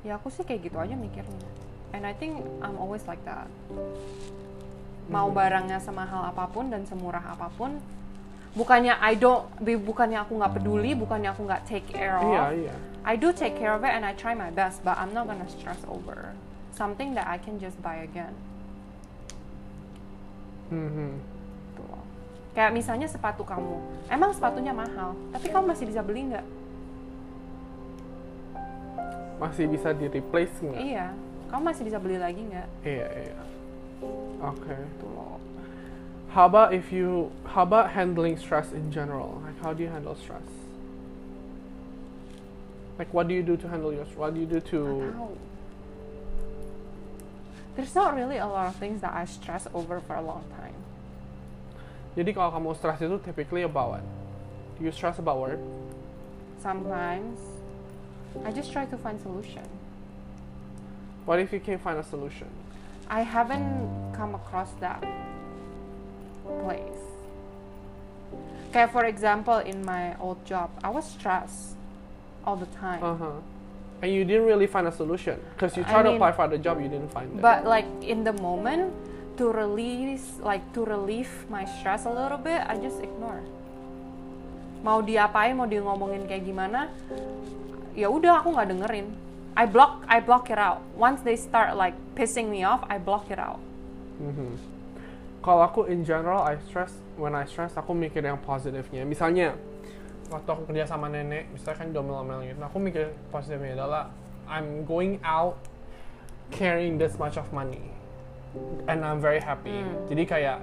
ya 0.06 0.16
aku 0.16 0.30
sih 0.30 0.46
kayak 0.46 0.70
gitu 0.70 0.78
aja 0.78 0.94
mikirnya 0.94 1.42
and 1.92 2.06
I 2.06 2.14
think 2.14 2.38
I'm 2.62 2.78
always 2.78 3.04
like 3.04 3.20
that 3.26 3.50
mau 5.08 5.32
barangnya 5.32 5.80
semahal 5.80 6.28
apa 6.28 6.44
pun 6.46 6.68
dan 6.68 6.84
semurah 6.84 7.24
apa 7.24 7.48
pun 7.56 7.80
bukannya 8.52 8.92
I 9.00 9.16
don't 9.16 9.48
bu- 9.56 9.80
bukannya 9.80 10.20
aku 10.20 10.36
nggak 10.36 10.52
peduli 10.54 10.92
bukannya 10.92 11.32
aku 11.32 11.48
nggak 11.48 11.64
take 11.64 11.88
care 11.88 12.20
of 12.20 12.28
Iya, 12.28 12.44
iya. 12.54 12.74
I 13.08 13.16
do 13.16 13.32
take 13.32 13.56
care 13.56 13.72
of 13.72 13.80
it 13.82 13.92
and 13.92 14.04
I 14.04 14.12
try 14.12 14.36
my 14.36 14.52
best, 14.52 14.84
but 14.84 15.00
I'm 15.00 15.16
not 15.16 15.24
gonna 15.24 15.48
stress 15.48 15.80
over 15.88 16.36
something 16.76 17.16
that 17.16 17.24
I 17.24 17.40
can 17.40 17.56
just 17.56 17.80
buy 17.80 18.04
again. 18.04 18.36
Loh. 21.80 22.04
Kayak 22.52 22.76
misalnya 22.76 23.08
sepatu 23.08 23.48
kamu, 23.48 23.80
emang 24.12 24.36
sepatunya 24.36 24.76
mahal, 24.76 25.16
tapi 25.32 25.48
kamu 25.48 25.72
masih 25.72 25.88
bisa 25.88 26.04
beli 26.04 26.28
nggak? 26.28 26.44
Masih 29.40 29.64
bisa 29.70 29.94
di 29.94 30.06
replace 30.10 30.52
nggak? 30.60 30.76
Iya, 30.76 31.06
kamu 31.48 31.62
masih 31.64 31.82
bisa 31.88 31.96
beli 31.96 32.18
lagi 32.20 32.42
nggak? 32.44 32.68
Iya, 32.84 33.06
iya. 33.08 33.38
Oke. 34.42 34.70
Gitu. 34.70 35.08
How 36.28 36.46
about 36.46 36.74
if 36.74 36.92
you 36.92 37.32
how 37.44 37.62
about 37.62 37.90
handling 37.90 38.36
stress 38.36 38.72
in 38.72 38.92
general? 38.92 39.40
Like 39.44 39.58
how 39.62 39.72
do 39.72 39.82
you 39.82 39.88
handle 39.88 40.14
stress? 40.14 40.44
Like 42.98 43.12
what 43.14 43.28
do 43.28 43.34
you 43.34 43.42
do 43.42 43.56
to 43.56 43.66
handle 43.68 43.92
your 43.92 44.04
what 44.14 44.34
do 44.34 44.40
you 44.40 44.46
do 44.46 44.60
to 44.60 45.12
There's 47.76 47.94
not 47.94 48.14
really 48.14 48.38
a 48.38 48.46
lot 48.46 48.66
of 48.66 48.76
things 48.76 49.00
that 49.02 49.14
I 49.14 49.24
stress 49.24 49.68
over 49.72 50.00
for 50.02 50.18
a 50.18 50.22
long 50.22 50.42
time. 50.58 50.74
Jadi 52.18 52.34
kalau 52.34 52.50
kamu 52.50 52.74
stress 52.74 52.98
itu 52.98 53.22
typically 53.22 53.62
about 53.62 53.98
what? 53.98 54.04
Do 54.76 54.82
you 54.82 54.90
stress 54.90 55.22
about 55.22 55.38
work? 55.38 55.62
Sometimes 56.58 57.38
I 58.42 58.50
just 58.50 58.74
try 58.74 58.82
to 58.90 58.98
find 58.98 59.14
solution. 59.22 59.62
What 61.22 61.38
if 61.38 61.54
you 61.54 61.62
can't 61.62 61.78
find 61.78 61.98
a 61.98 62.06
solution? 62.06 62.50
I 63.08 63.22
haven't 63.22 63.66
come 64.12 64.34
across 64.34 64.68
that 64.80 65.00
place. 66.64 67.04
kayak 68.68 68.92
for 68.92 69.08
example 69.08 69.64
in 69.64 69.80
my 69.80 70.12
old 70.20 70.36
job 70.44 70.68
I 70.84 70.92
was 70.92 71.08
stressed 71.08 71.72
all 72.44 72.56
the 72.56 72.68
time 72.76 73.00
Uh-huh. 73.00 73.40
And 73.98 74.14
you 74.14 74.22
didn't 74.22 74.46
really 74.46 74.68
find 74.68 74.86
a 74.86 74.94
solution 74.94 75.40
because 75.56 75.74
you 75.74 75.82
I 75.82 75.90
tried 75.90 76.04
to 76.06 76.14
mean- 76.14 76.20
apply 76.20 76.32
for 76.32 76.46
the 76.46 76.54
job, 76.54 76.78
you 76.78 76.86
didn't 76.86 77.10
find 77.10 77.32
it. 77.32 77.40
but 77.40 77.64
like 77.64 77.88
in 77.98 78.22
the 78.22 78.36
moment 78.36 78.92
to 79.40 79.48
release 79.48 80.36
like 80.38 80.62
to 80.76 80.84
relieve 80.84 81.30
my 81.48 81.64
stress 81.64 82.04
a 82.04 82.12
little 82.12 82.38
bit 82.38 82.60
I 82.60 82.76
just 82.76 83.00
ignore 83.00 83.40
mau 84.78 85.02
diapain 85.02 85.56
mau 85.56 85.66
dia 85.66 85.82
ngomongin 85.82 86.28
kayak 86.30 86.46
gimana 86.46 86.86
ya 87.94 88.06
udah 88.06 88.38
aku 88.38 88.54
nggak 88.54 88.68
dengerin 88.70 89.06
I 89.56 89.64
block 89.66 90.04
I 90.06 90.20
block 90.20 90.50
it 90.50 90.58
out 90.58 90.82
once 90.94 91.22
they 91.22 91.34
start 91.34 91.74
like 91.74 91.94
pissing 92.14 92.48
me 92.48 92.62
off 92.62 92.82
I 92.88 92.98
block 92.98 93.30
it 93.30 93.38
out 93.38 93.58
Mhm. 94.18 94.58
Kalau 95.38 95.62
aku 95.62 95.86
in 95.86 96.02
general, 96.02 96.42
I 96.42 96.58
stress 96.66 96.90
when 97.14 97.30
I 97.30 97.46
stress 97.46 97.78
aku 97.78 97.94
mikir 97.94 98.18
yang 98.20 98.42
positifnya. 98.42 99.06
Misalnya 99.06 99.54
waktu 100.26 100.48
aku 100.50 100.66
kerja 100.66 100.84
sama 100.84 101.06
nenek, 101.06 101.46
misalnya 101.54 101.78
kan 101.78 101.88
domel-domel 101.94 102.42
gitu, 102.44 102.58
aku 102.58 102.82
mikir 102.82 103.14
positifnya 103.30 103.78
adalah 103.78 104.10
I'm 104.50 104.82
going 104.82 105.22
out 105.22 105.54
carrying 106.50 106.98
this 106.98 107.14
much 107.14 107.38
of 107.38 107.46
money 107.54 107.94
and 108.90 109.06
I'm 109.06 109.22
very 109.22 109.38
happy. 109.38 109.70
Hmm. 109.86 110.10
Jadi 110.10 110.22
kayak 110.26 110.58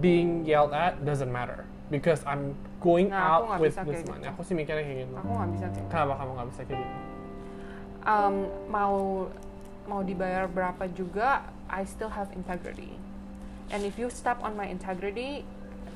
being 0.00 0.48
yelled 0.48 0.72
at 0.72 1.04
doesn't 1.04 1.28
matter 1.28 1.68
because 1.92 2.24
I'm 2.24 2.56
going 2.80 3.12
Nah, 3.12 3.44
out 3.44 3.60
with 3.60 3.76
this 3.76 4.08
money. 4.08 4.24
gitu. 4.24 4.32
Aku 4.32 4.40
sih 4.40 4.56
mikirnya 4.56 4.80
kayak 4.80 4.98
gitu. 5.04 5.12
aku 5.12 5.28
nggak 5.28 5.50
bisa 5.52 5.66
kayak 5.68 5.84
gitu. 5.84 5.90
Kenapa 5.92 6.12
kamu 6.16 6.30
nggak 6.32 6.48
bisa 6.48 6.60
kayak 6.64 6.80
gitu? 6.80 6.96
Um, 8.02 8.46
mau 8.66 9.26
mau 9.84 10.00
dibayar 10.00 10.46
berapa 10.46 10.86
juga 10.92 11.42
I 11.66 11.82
still 11.84 12.10
have 12.10 12.30
integrity. 12.32 12.94
And 13.70 13.82
if 13.82 13.94
you 13.96 14.10
step 14.10 14.42
on 14.42 14.54
my 14.54 14.66
integrity 14.66 15.46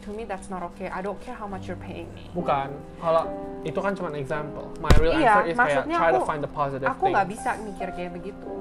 to 0.02 0.12
me 0.12 0.22
that's 0.22 0.46
not 0.46 0.62
okay. 0.70 0.86
I 0.86 1.00
don't 1.00 1.18
care 1.18 1.34
how 1.34 1.48
much 1.48 1.66
you're 1.66 1.80
paying 1.80 2.06
me. 2.12 2.28
Bukan. 2.30 2.70
Kalau 3.00 3.24
itu 3.64 3.78
kan 3.78 3.96
cuma 3.96 4.12
example. 4.14 4.68
My 4.78 4.92
real 5.00 5.16
Iya, 5.16 5.42
answer 5.42 5.44
is 5.48 5.56
kayak 5.56 5.84
try 5.88 6.10
to 6.10 6.20
aku- 6.20 6.28
find 6.28 6.42
the 6.44 6.52
positive 6.52 6.86
aku 6.86 7.04
nggak 7.08 7.28
bisa 7.30 7.50
mikir 7.64 7.88
kayak 7.90 8.12
begitu. 8.12 8.52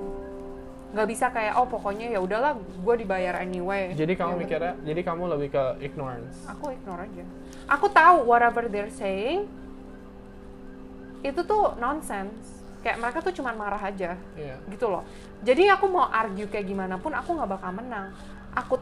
Nggak 0.93 1.07
bisa 1.09 1.25
kayak 1.29 1.53
oh 1.57 1.65
pokoknya 1.65 2.13
ya 2.13 2.19
udahlah 2.21 2.53
gue 2.55 2.95
dibayar 2.95 3.38
anyway. 3.38 3.91
Jadi 3.91 4.13
kamu 4.13 4.38
Yang 4.38 4.41
mikirnya, 4.45 4.73
jadi 4.81 5.01
kamu 5.03 5.23
lebih 5.35 5.50
ke 5.51 5.63
ignorance. 5.81 6.38
aku 6.45 6.71
ignore 6.71 7.01
aja. 7.03 7.25
Aku 7.69 7.85
tahu 7.89 8.15
whatever 8.25 8.65
they're 8.65 8.93
saying. 8.93 9.45
Itu 11.23 11.43
tuh 11.43 11.75
nonsense 11.77 12.62
kayak 12.83 12.99
mereka 12.99 13.19
tuh 13.19 13.31
cuma 13.31 13.49
marah 13.51 13.79
aja 13.79 14.19
Iya. 14.35 14.55
gitu 14.67 14.91
loh 14.91 15.07
jadi 15.39 15.73
aku 15.73 15.87
mau 15.87 16.05
argue 16.05 16.45
kayak 16.45 16.67
gimana 16.67 16.99
pun 16.99 17.09
aku 17.09 17.31
nggak 17.31 17.49
bakal 17.49 17.71
menang 17.71 18.11
aku 18.51 18.75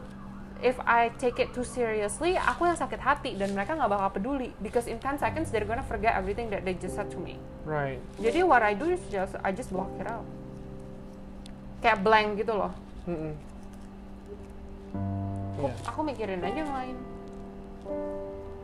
if 0.58 0.74
I 0.82 1.10
take 1.16 1.38
it 1.38 1.50
too 1.50 1.62
seriously 1.62 2.34
aku 2.34 2.66
yang 2.66 2.74
sakit 2.74 2.98
hati 2.98 3.34
dan 3.34 3.50
mereka 3.50 3.74
nggak 3.74 3.88
bakal 3.88 4.08
peduli 4.12 4.50
because 4.58 4.86
in 4.86 4.98
10 4.98 5.16
seconds 5.16 5.48
they're 5.48 5.64
gonna 5.64 5.82
forget 5.82 6.14
everything 6.14 6.50
that 6.50 6.62
they 6.62 6.74
just 6.74 6.94
said 6.94 7.06
to 7.08 7.18
me 7.18 7.38
Right. 7.62 8.02
jadi 8.18 8.42
what 8.42 8.60
I 8.60 8.74
do 8.74 8.90
is 8.90 9.02
just 9.06 9.38
I 9.40 9.50
just 9.50 9.70
block 9.70 9.90
it 9.96 10.06
out 10.06 10.26
kayak 11.78 12.02
blank 12.02 12.38
gitu 12.38 12.54
loh 12.54 12.70
Mm-mm. 13.06 13.34
aku, 15.52 15.66
Iya. 15.66 15.74
aku 15.86 16.00
mikirin 16.02 16.40
aja 16.40 16.58
yang 16.58 16.70
lain 16.70 16.96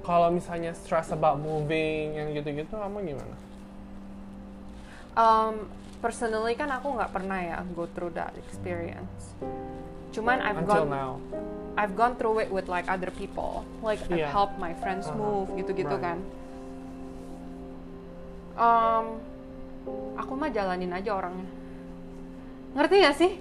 Kalau 0.00 0.33
misalnya 0.33 0.73
stress 0.73 1.12
about 1.12 1.37
moving 1.37 2.16
yang 2.16 2.33
gitu-gitu, 2.33 2.73
kamu 2.73 3.12
gimana? 3.12 3.37
Um, 5.19 5.67
personally 5.99 6.55
kan 6.55 6.71
aku 6.71 6.95
nggak 6.95 7.11
pernah 7.11 7.39
ya 7.43 7.59
go 7.75 7.91
through 7.91 8.15
that 8.15 8.31
experience 8.39 9.35
cuman 10.15 10.39
I've 10.41 10.63
Until 10.63 10.87
gone 10.87 10.91
now. 10.91 11.13
I've 11.79 11.95
gone 11.95 12.19
through 12.19 12.43
it 12.43 12.51
with 12.51 12.67
like 12.67 12.91
other 12.91 13.07
people. 13.15 13.63
Like 13.87 14.03
I've 14.11 14.19
Yeah. 14.27 14.35
helped 14.35 14.59
my 14.59 14.75
friends 14.83 15.07
Uh-huh. 15.07 15.15
move 15.15 15.47
gitu-gitu 15.55 15.95
Right. 15.95 16.03
kan. 16.11 16.19
Um, 18.59 19.23
aku 20.19 20.35
mah 20.35 20.51
jalanin 20.51 20.91
aja 20.91 21.15
orangnya. 21.15 21.47
Ngerti 22.75 22.95
gak 22.99 23.17
sih? 23.17 23.33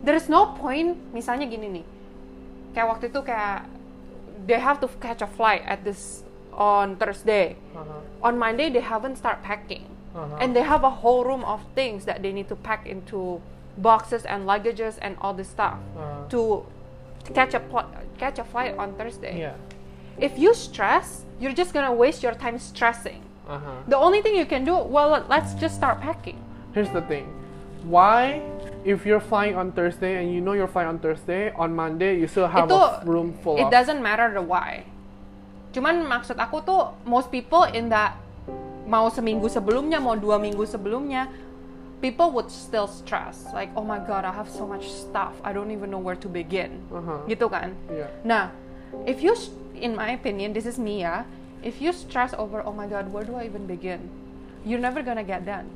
There's 0.00 0.32
no 0.32 0.56
point. 0.56 0.96
Misalnya 1.12 1.44
gini 1.44 1.68
nih, 1.80 1.86
kayak 2.72 2.88
waktu 2.96 3.04
itu 3.12 3.20
kayak 3.20 3.68
they 4.48 4.56
have 4.56 4.80
to 4.80 4.88
catch 4.96 5.20
a 5.20 5.28
flight 5.28 5.60
at 5.68 5.84
this 5.84 6.24
on 6.56 6.96
Thursday. 6.96 7.60
Uh-huh. 7.76 8.00
On 8.24 8.40
Monday 8.40 8.72
they 8.72 8.80
haven't 8.80 9.20
start 9.20 9.44
packing, 9.44 9.84
Uh-huh. 10.16 10.40
and 10.40 10.56
they 10.56 10.64
have 10.64 10.80
a 10.82 10.88
whole 11.04 11.24
room 11.28 11.44
of 11.44 11.60
things 11.76 12.08
that 12.08 12.24
they 12.24 12.32
need 12.32 12.48
to 12.48 12.56
pack 12.56 12.88
into 12.88 13.36
boxes 13.76 14.24
and 14.24 14.48
luggages 14.48 14.96
and 15.04 15.12
all 15.20 15.36
this 15.36 15.52
stuff 15.52 15.76
Uh, 15.92 16.24
to 16.32 16.64
catch 17.36 17.52
a 17.52 17.60
catch 18.16 18.40
a 18.40 18.44
flight 18.48 18.72
on 18.80 18.96
Thursday. 18.96 19.36
yeah. 19.36 19.60
If 20.16 20.40
you 20.40 20.56
stress, 20.56 21.28
you're 21.36 21.52
just 21.52 21.76
gonna 21.76 21.92
waste 21.92 22.24
your 22.24 22.32
time 22.32 22.56
stressing. 22.56 23.20
Uh-huh. 23.44 23.84
The 23.86 23.98
only 24.00 24.24
thing 24.24 24.32
you 24.34 24.48
can 24.48 24.64
do, 24.64 24.72
well, 24.80 25.12
let's 25.28 25.52
just 25.60 25.76
start 25.76 26.00
packing. 26.00 26.40
Here's 26.72 26.88
the 26.90 27.04
thing. 27.04 27.28
Why, 27.84 28.40
if 28.82 29.04
you're 29.04 29.20
flying 29.20 29.54
on 29.54 29.70
Thursday 29.76 30.16
and 30.18 30.32
you 30.32 30.40
know 30.40 30.56
you're 30.56 30.66
flying 30.72 30.88
on 30.88 30.98
Thursday, 30.98 31.52
on 31.54 31.76
Monday 31.76 32.16
you 32.18 32.26
still 32.26 32.48
have 32.48 32.66
Itu- 32.66 32.74
a 32.74 33.04
room 33.04 33.36
full 33.44 33.60
It 33.60 33.68
of... 33.68 33.70
doesn't 33.70 34.00
matter 34.02 34.32
the 34.32 34.40
why. 34.42 34.88
Cuman 35.76 36.08
maksud 36.08 36.40
aku 36.40 36.64
tuh, 36.64 36.96
most 37.04 37.28
people 37.30 37.68
in 37.68 37.92
that 37.92 38.16
mau 38.86 39.10
seminggu 39.10 39.50
sebelumnya, 39.50 39.98
mau 39.98 40.14
dua 40.14 40.38
minggu 40.38 40.62
sebelumnya, 40.64 41.26
people 42.00 42.30
would 42.30 42.48
still 42.48 42.86
stress. 42.86 43.50
Like, 43.50 43.74
oh 43.74 43.82
my 43.82 43.98
god, 43.98 44.24
I 44.24 44.32
have 44.32 44.48
so 44.48 44.64
much 44.64 44.86
stuff. 44.86 45.34
I 45.42 45.52
don't 45.52 45.74
even 45.74 45.90
know 45.90 46.00
where 46.00 46.16
to 46.16 46.28
begin. 46.30 46.80
Uh-huh. 46.88 47.26
Gitu 47.26 47.50
kan? 47.50 47.74
Yeah. 47.90 48.10
Nah, 48.22 48.44
if 49.04 49.20
you, 49.20 49.34
in 49.74 49.98
my 49.98 50.14
opinion, 50.14 50.54
this 50.54 50.64
is 50.64 50.78
me 50.78 51.02
ya. 51.02 51.26
If 51.66 51.82
you 51.82 51.90
stress 51.90 52.30
over, 52.36 52.62
oh 52.62 52.72
my 52.72 52.86
god, 52.86 53.10
where 53.10 53.26
do 53.26 53.34
I 53.34 53.50
even 53.50 53.66
begin? 53.66 54.06
You're 54.62 54.82
never 54.82 55.02
gonna 55.02 55.26
get 55.26 55.42
done. 55.42 55.66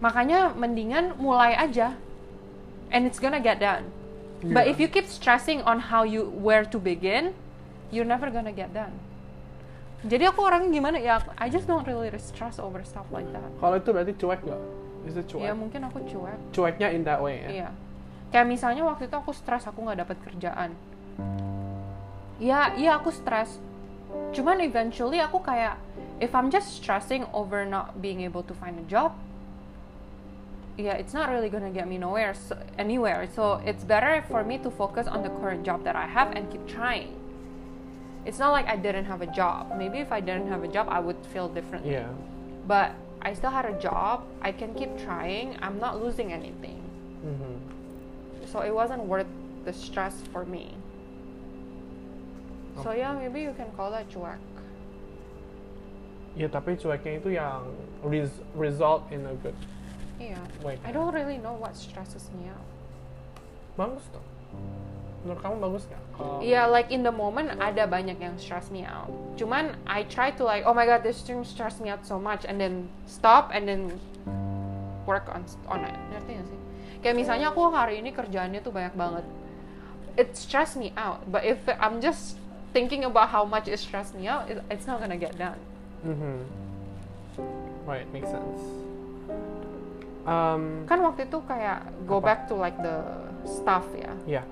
Makanya 0.00 0.56
mendingan 0.56 1.20
mulai 1.20 1.52
aja, 1.60 1.92
and 2.88 3.04
it's 3.04 3.20
gonna 3.20 3.40
get 3.40 3.60
done. 3.60 3.92
But 4.40 4.64
Yeah. 4.64 4.72
if 4.72 4.80
you 4.80 4.88
keep 4.88 5.04
stressing 5.04 5.60
on 5.68 5.92
how 5.92 6.08
you 6.08 6.32
where 6.32 6.64
to 6.64 6.80
begin, 6.80 7.36
you're 7.92 8.08
never 8.08 8.32
gonna 8.32 8.54
get 8.56 8.72
done. 8.72 8.96
Jadi 10.00 10.24
aku 10.24 10.40
orangnya 10.40 10.72
gimana 10.72 10.96
ya? 10.96 11.20
I 11.36 11.52
just 11.52 11.68
don't 11.68 11.84
really 11.84 12.08
stress 12.16 12.56
over 12.56 12.80
stuff 12.88 13.04
like 13.12 13.28
that. 13.36 13.44
Kalau 13.60 13.76
itu 13.76 13.88
berarti 13.92 14.12
cuek 14.16 14.40
gak? 14.48 14.60
Is 15.04 15.14
it 15.20 15.28
cuek? 15.28 15.44
Ya 15.44 15.52
mungkin 15.52 15.84
aku 15.84 16.00
cuek. 16.08 16.38
Cueknya 16.56 16.88
in 16.96 17.04
that 17.04 17.20
way 17.20 17.44
ya? 17.44 17.48
Iya. 17.48 17.68
Kayak 18.32 18.46
misalnya 18.48 18.82
waktu 18.88 19.12
itu 19.12 19.16
aku 19.18 19.36
stres 19.36 19.68
aku 19.68 19.84
nggak 19.84 20.06
dapat 20.06 20.16
kerjaan. 20.24 20.70
Ya, 22.40 22.72
iya 22.80 22.96
aku 22.96 23.12
stres. 23.12 23.60
Cuman 24.32 24.64
eventually 24.64 25.20
aku 25.20 25.44
kayak 25.44 25.76
if 26.22 26.32
I'm 26.32 26.48
just 26.48 26.80
stressing 26.80 27.28
over 27.36 27.68
not 27.68 28.00
being 28.00 28.24
able 28.24 28.40
to 28.48 28.56
find 28.56 28.80
a 28.80 28.86
job, 28.88 29.12
yeah, 30.80 30.96
it's 30.96 31.12
not 31.12 31.28
really 31.28 31.52
gonna 31.52 31.68
get 31.68 31.84
me 31.84 32.00
nowhere 32.00 32.32
so, 32.32 32.56
anywhere. 32.80 33.28
So 33.28 33.60
it's 33.68 33.84
better 33.84 34.24
for 34.32 34.40
me 34.40 34.56
to 34.64 34.72
focus 34.72 35.04
on 35.04 35.20
the 35.20 35.32
current 35.42 35.60
job 35.60 35.84
that 35.84 35.96
I 35.96 36.08
have 36.08 36.32
and 36.32 36.48
keep 36.48 36.64
trying. 36.64 37.19
It's 38.26 38.38
not 38.38 38.52
like 38.52 38.66
I 38.66 38.76
didn't 38.76 39.06
have 39.06 39.22
a 39.22 39.26
job. 39.26 39.72
Maybe 39.76 39.98
if 39.98 40.12
I 40.12 40.20
didn't 40.20 40.48
have 40.48 40.62
a 40.62 40.68
job, 40.68 40.88
I 40.90 41.00
would 41.00 41.16
feel 41.32 41.48
differently. 41.48 41.92
Yeah. 41.92 42.08
But 42.66 42.92
I 43.22 43.32
still 43.32 43.50
had 43.50 43.64
a 43.64 43.76
job. 43.80 44.24
I 44.42 44.52
can 44.52 44.74
keep 44.74 44.92
trying. 44.98 45.56
I'm 45.62 45.78
not 45.80 46.00
losing 46.02 46.32
anything. 46.32 46.80
Mhm. 47.24 47.56
So 48.48 48.60
it 48.60 48.74
wasn't 48.74 49.04
worth 49.04 49.28
the 49.64 49.72
stress 49.72 50.20
for 50.32 50.44
me. 50.44 50.72
Okay. 52.76 52.82
So 52.84 52.92
yeah, 52.92 53.12
maybe 53.16 53.40
you 53.40 53.52
can 53.56 53.68
call 53.76 53.90
that 53.90 54.08
cuek. 54.08 54.38
Ya 56.36 56.46
tapi 56.46 56.78
cueknya 56.78 57.18
itu 57.18 57.34
yang 57.34 57.66
res- 58.06 58.40
result 58.54 59.02
in 59.10 59.26
a 59.26 59.34
good 59.42 59.56
Yeah. 60.20 60.38
way. 60.62 60.78
I 60.86 60.92
don't 60.92 61.10
really 61.12 61.36
know 61.40 61.56
what 61.58 61.74
stresses 61.74 62.30
me 62.36 62.46
out. 62.48 62.64
Bagus. 63.76 64.04
Menurut 65.20 65.40
kamu 65.44 65.56
bagus 65.60 65.84
nggak? 65.84 66.02
Kalau- 66.16 66.40
Yeah, 66.40 66.64
like 66.64 66.88
in 66.88 67.04
the 67.04 67.12
moment 67.12 67.52
ada 67.60 67.84
banyak 67.84 68.16
yang 68.16 68.40
stress 68.40 68.72
me 68.72 68.82
out. 68.82 69.12
Cuman 69.36 69.76
I 69.84 70.08
try 70.08 70.32
to 70.32 70.42
like, 70.42 70.64
oh 70.64 70.72
my 70.72 70.84
god, 70.84 71.04
this 71.04 71.20
thing 71.20 71.44
stress 71.44 71.76
me 71.76 71.92
out 71.92 72.02
so 72.02 72.16
much, 72.16 72.48
and 72.48 72.56
then 72.56 72.88
stop 73.04 73.52
and 73.52 73.68
then 73.68 74.00
work 75.04 75.28
on 75.28 75.44
on 75.68 75.84
it. 75.84 75.92
Ngerti 76.12 76.32
gak 76.36 76.46
sih? 76.48 76.58
Kayak 77.00 77.16
misalnya 77.16 77.46
aku 77.52 77.68
hari 77.68 78.00
ini 78.00 78.12
kerjaannya 78.12 78.60
tuh 78.60 78.72
banyak 78.72 78.92
banget. 78.92 79.24
It 80.16 80.36
stress 80.36 80.72
me 80.74 80.92
out. 80.96 81.24
But 81.28 81.44
if 81.44 81.60
I'm 81.68 82.00
just 82.00 82.36
thinking 82.72 83.04
about 83.04 83.28
how 83.28 83.44
much 83.44 83.68
it 83.68 83.76
stress 83.76 84.12
me 84.12 84.24
out, 84.24 84.48
it, 84.48 84.60
it's 84.68 84.84
not 84.84 85.00
gonna 85.00 85.16
get 85.16 85.36
done. 85.36 85.60
Mhm. 86.00 86.44
Right, 87.84 88.04
makes 88.12 88.28
sense. 88.28 88.60
Um, 90.28 90.84
Kan 90.84 91.00
waktu 91.00 91.24
itu 91.26 91.40
kayak 91.48 91.88
go 92.04 92.20
Apa? 92.20 92.24
back 92.24 92.40
to 92.48 92.54
like 92.54 92.76
the 92.84 93.00
stuff 93.48 93.88
ya. 93.96 94.12
ya. 94.28 94.42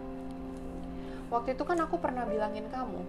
Waktu 1.29 1.53
itu 1.53 1.63
kan 1.65 1.77
aku 1.85 2.01
pernah 2.01 2.25
bilangin 2.25 2.65
kamu, 2.73 3.01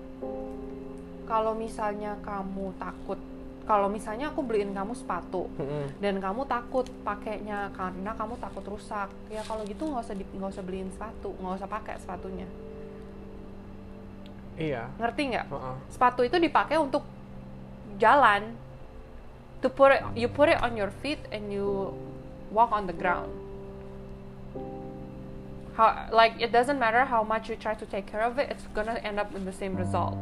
kalau 1.24 1.56
misalnya 1.56 2.20
kamu 2.20 2.76
takut, 2.76 3.20
kalau 3.64 3.88
misalnya 3.88 4.34
aku 4.34 4.44
beliin 4.44 4.76
kamu 4.76 4.92
sepatu 4.92 5.48
dan 6.04 6.20
kamu 6.20 6.44
takut 6.50 6.84
pakainya 7.08 7.72
karena 7.72 8.12
kamu 8.18 8.36
takut 8.44 8.66
rusak, 8.68 9.08
ya 9.32 9.40
kalau 9.48 9.64
gitu 9.64 9.88
nggak 9.88 10.04
usah 10.04 10.16
nggak 10.20 10.52
usah 10.52 10.64
beliin 10.66 10.92
sepatu, 10.92 11.32
nggak 11.40 11.64
usah 11.64 11.70
pakai 11.70 11.96
sepatunya. 12.02 12.48
Iya. 14.60 14.92
Ngerti 15.00 15.22
nggak? 15.32 15.46
Heeh. 15.48 15.76
Sepatu 15.88 16.22
itu 16.28 16.36
dipakai 16.36 16.76
untuk 16.76 17.08
jalan. 17.96 18.52
To 19.60 19.68
put 19.68 19.92
it, 19.92 20.04
you 20.16 20.32
put 20.32 20.48
it 20.48 20.60
on 20.60 20.76
your 20.76 20.92
feet 21.04 21.20
and 21.36 21.52
you 21.52 21.96
walk 22.52 22.72
on 22.72 22.88
the 22.88 22.96
ground. 22.96 23.32
How, 25.80 26.12
like 26.12 26.36
it 26.44 26.52
doesn't 26.52 26.76
matter 26.76 27.08
how 27.08 27.24
much 27.24 27.48
you 27.48 27.56
try 27.56 27.72
to 27.72 27.88
take 27.88 28.04
care 28.04 28.20
of 28.20 28.36
it, 28.36 28.52
it's 28.52 28.68
gonna 28.76 29.00
end 29.00 29.16
up 29.16 29.32
in 29.32 29.48
the 29.48 29.56
same 29.56 29.80
result. 29.80 30.20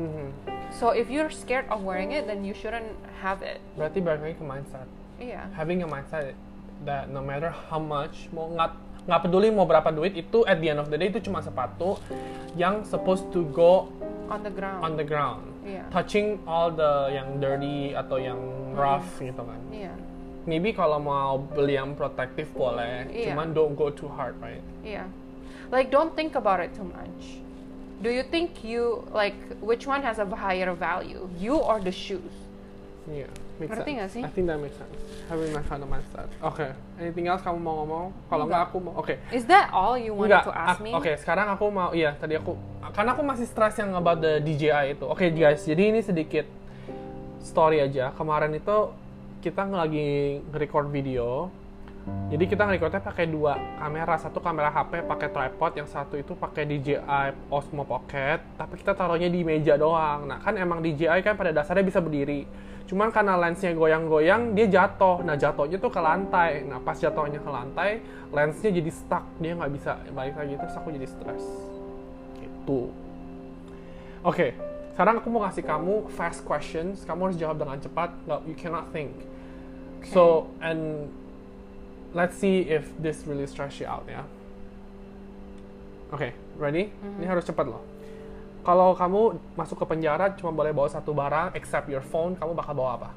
Mhm. 0.00 0.32
So 0.72 0.96
if 0.96 1.12
you're 1.12 1.28
scared 1.28 1.68
of 1.68 1.84
wearing 1.84 2.16
it, 2.16 2.24
then 2.24 2.40
you 2.40 2.56
shouldn't 2.56 2.88
have 3.20 3.44
it. 3.44 3.60
Berarti 3.76 4.00
balik 4.00 4.24
lagi 4.24 4.36
ke 4.40 4.44
mindset. 4.48 4.88
Iya. 5.20 5.44
Having 5.52 5.84
a 5.84 5.88
mindset 5.92 6.32
that 6.88 7.12
no 7.12 7.20
matter 7.20 7.52
how 7.68 7.76
much 7.76 8.32
mau 8.32 8.48
nggak 8.48 8.70
nggak 9.04 9.20
peduli 9.20 9.52
mau 9.52 9.68
berapa 9.68 9.92
duit 9.92 10.16
itu 10.16 10.40
at 10.48 10.64
the 10.64 10.72
end 10.72 10.80
of 10.80 10.88
the 10.88 10.96
day 10.96 11.12
itu 11.12 11.20
cuma 11.20 11.44
sepatu 11.44 12.00
yang 12.56 12.80
supposed 12.88 13.28
to 13.28 13.44
go 13.52 13.92
On 14.32 14.40
the 14.40 14.48
ground. 14.48 14.80
on 14.80 14.92
the 14.96 15.04
ground, 15.04 15.44
Iya. 15.68 15.84
touching 15.92 16.40
all 16.48 16.72
the 16.72 17.12
yang 17.12 17.36
dirty 17.36 17.92
atau 17.92 18.16
yang 18.16 18.40
rough 18.72 19.20
gitu 19.20 19.44
kan. 19.44 19.60
Iya. 19.68 19.92
Maybe 20.44 20.76
kalau 20.76 21.00
mau 21.00 21.40
beli 21.40 21.80
yang 21.80 21.96
protektif 21.96 22.52
boleh, 22.52 23.08
Iya. 23.08 23.32
cuman 23.32 23.56
don't 23.56 23.72
go 23.72 23.88
too 23.88 24.08
hard, 24.12 24.36
right? 24.44 24.60
Yeah. 24.84 25.08
Like 25.72 25.88
don't 25.88 26.12
think 26.12 26.36
about 26.36 26.60
it 26.60 26.76
too 26.76 26.84
much. 26.84 27.40
Do 28.04 28.12
you 28.12 28.20
think 28.28 28.60
you 28.60 29.08
like 29.16 29.36
which 29.64 29.88
one 29.88 30.04
has 30.04 30.20
a 30.20 30.28
higher 30.28 30.68
value? 30.76 31.24
You 31.40 31.56
or 31.56 31.80
the 31.80 31.94
shoes? 31.94 32.44
Yeah, 33.04 33.28
makes 33.60 33.68
Ngerti 33.72 33.84
sense. 33.84 33.96
nggak 34.00 34.10
sih? 34.16 34.22
I 34.24 34.30
think 34.32 34.46
that 34.48 34.60
makes 34.60 34.76
sense. 34.76 34.96
Having 35.28 35.52
my 35.52 35.60
of 35.60 35.88
mindset. 35.88 36.28
Okay. 36.40 36.72
Anything 36.96 37.28
else 37.28 37.40
kamu 37.44 37.60
mau 37.60 37.84
ngomong? 37.84 38.06
Kalau 38.32 38.44
nggak 38.48 38.62
aku 38.68 38.76
mau. 38.80 38.92
Oke. 38.96 39.20
Is 39.32 39.44
that 39.48 39.68
all 39.72 39.96
you 39.96 40.12
wanted 40.16 40.40
Enggak. 40.40 40.48
to 40.48 40.52
ask 40.52 40.80
me? 40.80 40.92
Oke, 40.92 41.12
sekarang 41.20 41.52
aku 41.52 41.68
mau 41.68 41.92
iya 41.92 42.16
tadi 42.16 42.36
aku 42.36 42.56
karena 42.96 43.12
aku 43.16 43.22
masih 43.24 43.44
stres 43.48 43.76
yang 43.76 43.92
about 43.96 44.20
the 44.24 44.40
DJI 44.40 44.96
itu. 44.96 45.04
Oke, 45.04 45.28
guys. 45.32 45.64
Jadi 45.64 45.92
ini 45.92 46.00
sedikit 46.00 46.48
story 47.44 47.80
aja. 47.84 48.12
Kemarin 48.16 48.56
itu 48.56 48.76
kita 49.44 49.68
lagi 49.68 50.40
nge-record 50.48 50.88
video. 50.88 51.52
Jadi 52.32 52.44
kita 52.48 52.64
nge-recordnya 52.64 53.04
pakai 53.04 53.28
dua 53.28 53.60
kamera, 53.76 54.16
satu 54.16 54.40
kamera 54.40 54.72
HP 54.72 55.04
pakai 55.04 55.28
tripod, 55.28 55.72
yang 55.76 55.88
satu 55.88 56.16
itu 56.16 56.32
pakai 56.32 56.64
DJI 56.64 57.52
Osmo 57.52 57.84
Pocket, 57.84 58.40
tapi 58.56 58.80
kita 58.80 58.96
taruhnya 58.96 59.28
di 59.28 59.44
meja 59.44 59.76
doang. 59.76 60.24
Nah 60.24 60.40
kan 60.40 60.56
emang 60.56 60.80
DJI 60.80 61.20
kan 61.20 61.36
pada 61.36 61.52
dasarnya 61.52 61.84
bisa 61.84 62.00
berdiri, 62.00 62.48
cuman 62.88 63.08
karena 63.12 63.36
lensnya 63.36 63.72
goyang-goyang 63.76 64.56
dia 64.56 64.68
jatuh. 64.68 65.20
Nah 65.24 65.36
jatuhnya 65.36 65.76
tuh 65.76 65.92
ke 65.92 66.00
lantai. 66.00 66.64
Nah 66.64 66.80
pas 66.80 66.96
jatuhnya 66.96 67.40
ke 67.40 67.50
lantai, 67.52 67.90
lensnya 68.32 68.68
jadi 68.72 68.90
stuck, 68.92 69.24
dia 69.40 69.56
nggak 69.56 69.72
bisa 69.76 70.00
balik 70.12 70.36
lagi 70.40 70.56
terus 70.60 70.76
aku 70.76 70.88
jadi 70.92 71.08
stres. 71.08 71.44
Gitu. 72.36 72.92
Oke, 74.24 74.56
sekarang 74.92 75.24
aku 75.24 75.28
mau 75.32 75.44
kasih 75.48 75.64
kamu 75.64 76.08
fast 76.12 76.44
questions. 76.44 77.04
Kamu 77.08 77.32
harus 77.32 77.36
jawab 77.40 77.60
dengan 77.64 77.80
cepat. 77.80 78.12
Nggak, 78.28 78.40
you 78.44 78.56
cannot 78.56 78.88
think. 78.92 79.12
So 80.12 80.50
and 80.60 81.08
let's 82.12 82.36
see 82.36 82.68
if 82.68 82.92
this 83.00 83.24
really 83.26 83.46
stress 83.46 83.80
you 83.80 83.86
out 83.86 84.04
ya. 84.08 84.22
Oke, 86.14 86.30
ready? 86.60 86.94
Ini 87.18 87.26
harus 87.26 87.42
cepat 87.42 87.66
loh. 87.66 87.82
Kalau 88.64 88.96
kamu 88.96 89.36
masuk 89.60 89.82
ke 89.82 89.84
penjara 89.84 90.32
cuma 90.40 90.54
boleh 90.54 90.72
bawa 90.72 90.88
satu 90.88 91.12
barang, 91.12 91.52
except 91.52 91.90
your 91.90 92.00
phone, 92.00 92.32
kamu 92.38 92.56
bakal 92.56 92.72
bawa 92.72 92.90
apa? 92.96 93.10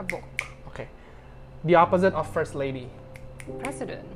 A 0.00 0.02
book. 0.06 0.24
Oke. 0.64 0.88
The 1.66 1.76
opposite 1.76 2.16
of 2.16 2.24
first 2.30 2.56
lady. 2.56 2.88
President. 3.60 4.06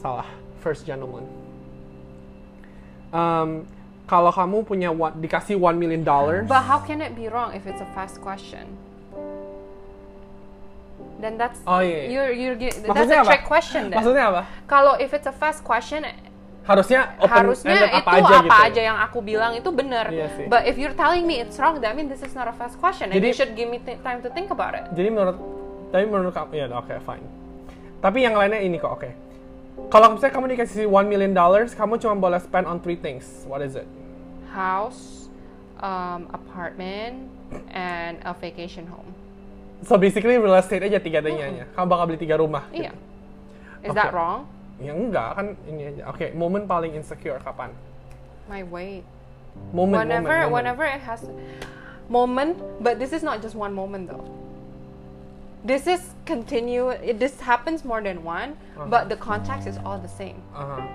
Salah. 0.00 0.26
First 0.58 0.88
gentleman. 0.88 1.28
Um, 3.14 3.66
kalau 4.10 4.34
kamu 4.34 4.66
punya 4.66 4.90
one, 4.90 5.14
dikasih 5.22 5.54
one 5.54 5.78
million 5.78 6.02
dollars, 6.02 6.50
But 6.50 6.66
how 6.66 6.82
can 6.82 6.98
it 6.98 7.14
be 7.14 7.30
wrong 7.30 7.54
if 7.54 7.66
it's 7.66 7.78
a 7.78 7.88
fast 7.94 8.18
question? 8.18 8.74
Then 11.20 11.36
that's 11.36 11.60
Oh, 11.68 11.84
iya, 11.84 12.08
iya. 12.08 12.08
you're 12.08 12.32
you're 12.32 12.56
that's 12.56 12.80
Maksudnya 12.82 13.20
a 13.20 13.22
apa? 13.22 13.28
trick 13.28 13.44
question 13.44 13.82
then. 13.92 13.96
maksudnya 14.00 14.24
apa? 14.32 14.42
Kalau 14.64 14.96
if 14.96 15.12
it's 15.12 15.28
a 15.28 15.34
fast 15.34 15.60
question, 15.60 16.02
Harusnya 16.60 17.16
open 17.18 17.50
harusnya 17.50 17.72
ended 17.72 17.88
itu 17.90 17.98
apa 18.04 18.10
aja 18.14 18.34
apa 18.36 18.44
gitu. 18.44 18.66
aja 18.68 18.80
yang 18.84 18.98
aku 19.00 19.18
bilang 19.20 19.52
itu 19.52 19.68
benar. 19.68 20.06
Iya 20.08 20.28
sih. 20.36 20.44
But 20.46 20.64
if 20.64 20.76
you're 20.76 20.94
telling 20.94 21.24
me 21.24 21.40
it's 21.40 21.56
wrong, 21.56 21.80
that 21.80 21.92
means 21.92 22.08
this 22.08 22.22
is 22.22 22.32
not 22.32 22.46
a 22.46 22.54
fast 22.54 22.76
question, 22.78 23.10
and 23.10 23.16
Jadi- 23.16 23.26
you 23.26 23.36
should 23.36 23.52
give 23.52 23.66
me 23.66 23.80
time 24.00 24.20
to 24.20 24.28
think 24.30 24.48
about 24.48 24.72
it. 24.72 24.84
Jadi 24.92 25.08
menurut 25.08 25.36
tapi 25.90 26.04
menurut 26.06 26.30
kamu 26.30 26.52
ya 26.54 26.66
oke 26.70 26.94
fine. 27.02 27.24
Tapi 27.98 28.18
yang 28.22 28.32
lainnya 28.32 28.60
ini 28.60 28.76
kok 28.76 28.92
oke. 28.92 29.10
Kalau 29.88 30.14
misalnya 30.14 30.32
kamu 30.32 30.46
dikasih 30.54 30.84
one 30.84 31.08
million 31.08 31.32
dollars, 31.32 31.72
kamu 31.72 31.96
cuma 31.96 32.14
boleh 32.14 32.38
spend 32.38 32.64
on 32.64 32.78
three 32.78 32.96
things. 32.96 33.44
What 33.44 33.60
is 33.60 33.74
it? 33.74 33.88
House, 34.52 35.26
um, 35.80 36.28
apartment, 36.30 37.28
and 37.70 38.20
a 38.22 38.32
vacation 38.32 38.84
home. 38.86 39.10
So 39.80 39.96
basically 39.96 40.36
real 40.36 40.54
estate 40.54 40.82
aja 40.82 40.98
tiga 40.98 41.20
tiganya. 41.20 41.64
Kamu 41.72 41.86
bakal 41.86 42.04
beli 42.06 42.20
tiga 42.20 42.36
rumah. 42.36 42.68
Iya. 42.70 42.92
gitu. 42.92 43.00
Is 43.80 43.90
Oke. 43.90 43.96
that 43.96 44.12
wrong? 44.12 44.44
Ya 44.76 44.92
enggak 44.92 45.28
kan 45.34 45.46
ini 45.64 45.82
aja. 45.88 46.02
Oke, 46.08 46.32
momen 46.32 46.64
paling 46.64 46.92
insecure 46.92 47.40
kapan? 47.40 47.72
My 48.44 48.60
weight. 48.62 49.04
Momen, 49.72 50.06
whenever 50.06 50.30
momen, 50.30 50.46
momen. 50.46 50.52
whenever 50.52 50.84
it 50.86 51.02
has 51.02 51.20
moment 52.06 52.54
but 52.78 52.98
this 52.98 53.10
is 53.10 53.20
not 53.20 53.38
just 53.38 53.54
one 53.54 53.70
moment 53.70 54.06
though 54.06 54.22
this 55.62 55.86
is 55.86 56.00
continue 56.24 56.88
it, 56.90 57.18
this 57.18 57.34
happens 57.40 57.82
more 57.82 58.00
than 58.00 58.22
one 58.22 58.54
Uh-huh. 58.72 58.86
but 58.86 59.10
the 59.10 59.18
context 59.18 59.66
is 59.66 59.76
all 59.82 59.98
the 59.98 60.08
same 60.08 60.38
Aha. 60.54 60.86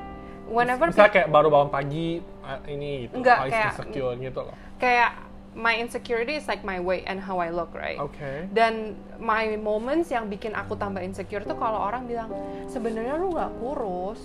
whenever 0.48 0.88
Misalnya 0.90 1.14
kayak 1.14 1.30
baru 1.30 1.48
bangun 1.48 1.70
pagi 1.70 2.08
eh, 2.42 2.60
ini 2.68 3.06
gitu, 3.06 3.22
Enggak, 3.22 3.38
kayak- 3.46 3.76
insecure 3.78 4.14
gitu 4.18 4.40
loh. 4.42 4.56
kayak 4.76 5.12
my 5.56 5.80
insecurity 5.80 6.36
is 6.36 6.46
like 6.52 6.68
my 6.68 6.78
weight 6.78 7.08
and 7.08 7.18
how 7.18 7.40
I 7.40 7.48
look 7.50 7.72
right 7.72 7.96
Oke. 7.98 8.52
dan 8.52 9.00
my 9.18 9.56
moments 9.56 10.12
yang 10.12 10.28
bikin 10.28 10.52
aku 10.52 10.76
tambah 10.76 11.00
insecure 11.00 11.48
tuh 11.48 11.56
kalau 11.56 11.80
orang 11.80 12.06
bilang 12.06 12.28
sebenarnya 12.68 13.16
lu 13.16 13.32
nggak 13.32 13.52
kurus 13.64 14.20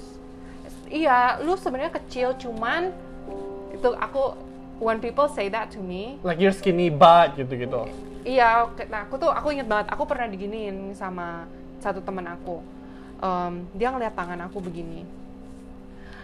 iya 0.91 1.39
lu 1.39 1.55
sebenarnya 1.55 1.95
kecil 2.03 2.35
cuman 2.35 2.91
itu 3.71 3.95
aku 3.95 4.35
when 4.83 4.99
people 4.99 5.31
say 5.31 5.47
that 5.47 5.71
to 5.71 5.79
me 5.79 6.19
Like 6.27 6.43
you're 6.43 6.53
skinny 6.57 6.91
but 6.91 7.39
gitu-gitu. 7.39 7.87
Iya, 8.21 8.69
oke. 8.69 8.85
nah 8.93 9.09
aku 9.09 9.17
tuh 9.17 9.33
aku 9.33 9.49
inget 9.57 9.65
banget, 9.65 9.89
aku 9.89 10.05
pernah 10.05 10.29
diginiin 10.29 10.93
sama 10.93 11.49
satu 11.81 12.05
temen 12.05 12.29
aku. 12.29 12.61
Em, 13.17 13.65
dia 13.73 13.89
ngeliat 13.89 14.13
tangan 14.13 14.37
aku 14.45 14.61
begini. 14.61 15.09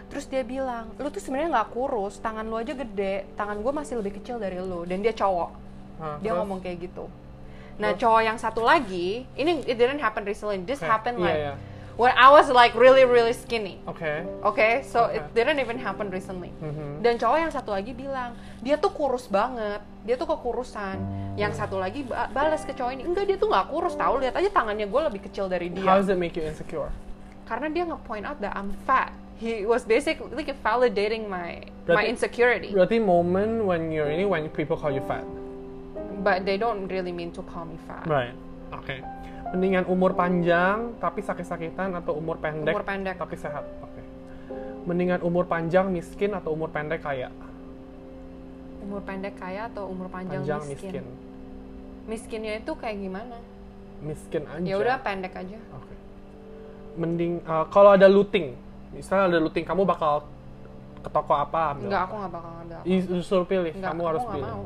Terus 0.07 0.25
dia 0.31 0.43
bilang, 0.43 0.95
lu 0.97 1.11
tuh 1.11 1.19
sebenarnya 1.19 1.51
nggak 1.61 1.71
kurus, 1.75 2.23
tangan 2.23 2.47
lu 2.47 2.57
aja 2.57 2.73
gede, 2.73 3.27
tangan 3.35 3.59
gue 3.59 3.73
masih 3.75 3.99
lebih 3.99 4.23
kecil 4.23 4.39
dari 4.39 4.57
lu. 4.57 4.87
Dan 4.87 5.03
dia 5.03 5.11
cowok, 5.13 5.51
dia 6.23 6.31
terus? 6.31 6.39
ngomong 6.39 6.59
kayak 6.63 6.79
gitu. 6.87 7.11
Nah 7.77 7.93
Terus? 7.93 8.01
cowok 8.09 8.21
yang 8.25 8.39
satu 8.41 8.65
lagi, 8.65 9.29
ini 9.37 9.61
it 9.69 9.77
didn't 9.77 10.01
happen 10.01 10.25
recently, 10.25 10.57
this 10.65 10.81
Oke, 10.81 10.89
happened 10.89 11.21
like 11.21 11.37
iya. 11.37 11.55
when 12.01 12.09
I 12.17 12.33
was 12.33 12.49
like 12.49 12.73
really 12.73 13.05
really 13.05 13.37
skinny. 13.37 13.77
Oke. 13.85 14.25
Oke, 14.41 14.81
so 14.81 15.05
Oke. 15.05 15.21
it 15.21 15.25
didn't 15.37 15.61
even 15.61 15.77
happen 15.77 16.09
recently. 16.09 16.49
Mhm. 16.57 17.05
Dan 17.05 17.21
cowok 17.21 17.37
yang 17.37 17.53
satu 17.53 17.77
lagi 17.77 17.93
bilang, 17.93 18.33
dia 18.65 18.81
tuh 18.81 18.89
kurus 18.97 19.29
banget, 19.29 19.85
dia 20.09 20.17
tuh 20.17 20.25
kekurusan. 20.25 20.97
Yang 21.37 21.61
satu 21.61 21.77
lagi 21.77 22.01
ba- 22.09 22.33
balas 22.33 22.65
ke 22.65 22.73
cowok 22.73 22.97
ini, 22.97 23.05
enggak 23.05 23.29
dia 23.29 23.37
tuh 23.37 23.53
nggak 23.53 23.69
kurus 23.69 23.93
tahu, 23.93 24.25
lihat 24.25 24.33
aja 24.33 24.49
tangannya 24.49 24.89
gue 24.89 25.01
lebih 25.13 25.21
kecil 25.29 25.53
dari 25.53 25.69
dia. 25.69 25.85
How 25.85 26.01
does 26.01 26.09
it 26.09 26.17
make 26.17 26.33
you 26.33 26.49
insecure? 26.49 26.89
Karena 27.45 27.69
dia 27.69 27.85
nge-point 27.85 28.25
out 28.25 28.41
that 28.41 28.57
I'm 28.57 28.73
fat. 28.89 29.13
He 29.37 29.63
was 29.63 29.85
basically 29.85 30.33
like 30.33 30.49
validating 30.59 31.29
my 31.29 31.61
my 31.85 31.93
Berarti- 31.95 32.09
insecurity, 32.09 32.69
Berarti 32.73 32.97
moment 32.99 33.61
when 33.63 33.93
you're 33.93 34.09
ini 34.09 34.25
when 34.25 34.49
people 34.49 34.75
call 34.75 34.89
you 34.89 35.03
fat. 35.03 35.25
but 36.19 36.43
they 36.43 36.57
don't 36.57 36.89
really 36.89 37.13
mean 37.13 37.29
to 37.31 37.45
call 37.45 37.63
me 37.63 37.77
fat. 37.85 38.03
Right. 38.05 38.33
Oke. 38.73 38.99
Mendingan 39.49 39.87
umur 39.87 40.11
panjang 40.13 40.97
tapi 40.97 41.21
sakit-sakitan 41.21 41.95
atau 41.95 42.17
umur 42.17 42.35
pendek, 42.37 42.73
Umur 42.73 42.83
pendek. 42.83 43.15
tapi 43.15 43.37
sehat. 43.37 43.63
Oke. 43.79 44.03
Mendingan 44.85 45.21
umur 45.21 45.45
panjang 45.45 45.87
miskin 45.87 46.33
atau 46.33 46.51
umur 46.51 46.67
pendek 46.69 46.99
kaya? 46.99 47.31
Umur 48.81 49.03
pendek 49.03 49.37
kaya 49.37 49.69
atau 49.69 49.87
umur 49.87 50.09
panjang, 50.09 50.43
Panjang 50.43 50.63
miskin? 50.65 50.93
miskin. 50.95 51.07
Miskinnya 52.07 52.53
itu 52.57 52.73
kayak 52.73 52.97
gimana? 52.97 53.37
Miskin 54.01 54.43
aja. 54.47 54.63
Ya 54.63 54.75
udah 54.77 54.97
pendek 54.99 55.35
aja. 55.35 55.59
Oke. 55.73 55.95
Mending 56.97 57.39
uh, 57.45 57.67
kalau 57.69 57.93
ada 57.93 58.07
looting, 58.07 58.55
misalnya 58.97 59.25
ada 59.29 59.39
looting, 59.39 59.63
kamu 59.63 59.83
bakal 59.85 60.25
ke 60.99 61.09
toko 61.09 61.33
apa? 61.33 61.71
ambil 61.71 61.87
Enggak, 61.87 62.01
apa? 62.01 62.07
aku 62.07 62.15
nggak 62.17 62.33
bakal 62.33 62.51
ngambil. 62.53 62.77
apa. 62.77 62.87
Disuruh 63.13 63.47
pilih, 63.47 63.73
Enggak, 63.73 63.91
kamu 63.93 64.03
harus 64.05 64.23
nggak 64.23 64.35
pilih. 64.35 64.51
mau. 64.51 64.65